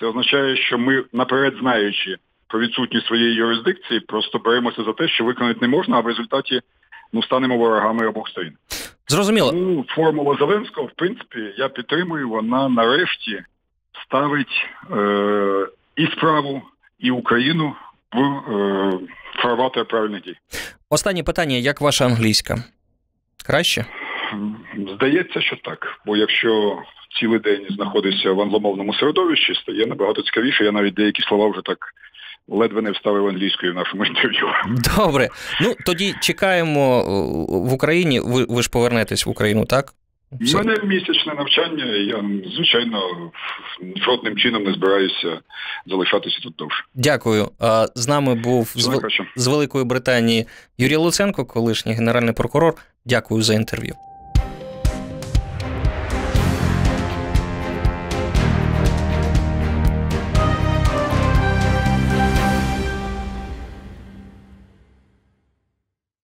це 0.00 0.06
означає, 0.06 0.56
що 0.56 0.78
ми 0.78 1.04
наперед 1.12 1.54
знаючи 1.60 2.16
про 2.48 2.60
відсутність 2.60 3.06
своєї 3.06 3.34
юрисдикції, 3.34 4.00
просто 4.00 4.38
беремося 4.38 4.84
за 4.84 4.92
те, 4.92 5.08
що 5.08 5.24
виконати 5.24 5.58
не 5.60 5.68
можна, 5.68 5.96
а 5.96 6.00
в 6.00 6.06
результаті 6.06 6.60
ну 7.12 7.22
станемо 7.22 7.56
ворогами 7.56 8.06
обох 8.06 8.28
сторін. 8.28 8.52
Зрозуміло. 9.08 9.52
Ну, 9.52 9.84
формула 9.88 10.36
Зеленського, 10.38 10.86
в 10.86 10.92
принципі, 10.96 11.54
я 11.56 11.68
підтримую, 11.68 12.28
вона 12.28 12.68
нарешті 12.68 13.42
ставить 14.06 14.66
е, 14.90 15.66
і 15.96 16.06
справу, 16.06 16.62
і 16.98 17.10
Україну 17.10 17.74
в 18.12 18.20
е, 18.20 18.98
фарватер 19.42 19.84
правильних 19.84 20.22
дій. 20.22 20.36
Останнє 20.90 21.22
питання: 21.22 21.56
як 21.56 21.80
ваша 21.80 22.06
англійська? 22.06 22.64
Краще? 23.46 23.86
Здається, 24.94 25.40
що 25.40 25.56
так. 25.56 26.00
Бо 26.06 26.16
якщо 26.16 26.78
цілий 27.20 27.38
день 27.38 27.66
знаходишся 27.70 28.32
в 28.32 28.40
англомовному 28.40 28.94
середовищі, 28.94 29.54
стає 29.54 29.86
набагато 29.86 30.22
цікавіше. 30.22 30.64
Я 30.64 30.72
навіть 30.72 30.94
деякі 30.94 31.22
слова 31.22 31.48
вже 31.48 31.60
так 31.64 31.78
ледве 32.48 32.82
не 32.82 32.90
вставив 32.90 33.26
англійською 33.26 33.72
в 33.72 33.76
нашому 33.76 34.04
інтерв'ю. 34.10 34.46
Добре. 34.96 35.28
Ну 35.60 35.74
тоді 35.86 36.14
чекаємо 36.20 36.98
е, 37.00 37.68
в 37.68 37.72
Україні. 37.72 38.20
Ви 38.20 38.46
ви 38.48 38.62
ж 38.62 38.70
повернетесь 38.70 39.26
в 39.26 39.30
Україну, 39.30 39.64
так? 39.64 39.94
У 40.54 40.56
мене 40.56 40.76
місячне 40.84 41.34
навчання, 41.34 41.84
я 41.84 42.24
звичайно 42.56 43.00
жодним 44.06 44.36
чином 44.36 44.64
не 44.64 44.72
збираюся 44.72 45.40
залишатися 45.86 46.40
тут 46.42 46.54
довше. 46.56 46.84
Дякую. 46.94 47.48
З 47.94 48.08
нами 48.08 48.34
був 48.34 48.72
з, 48.76 49.00
з 49.36 49.46
Великої 49.46 49.84
Британії 49.84 50.46
Юрій 50.78 50.96
Луценко, 50.96 51.44
колишній 51.44 51.92
генеральний 51.92 52.34
прокурор. 52.34 52.74
Дякую 53.04 53.42
за 53.42 53.54
інтерв'ю. 53.54 53.94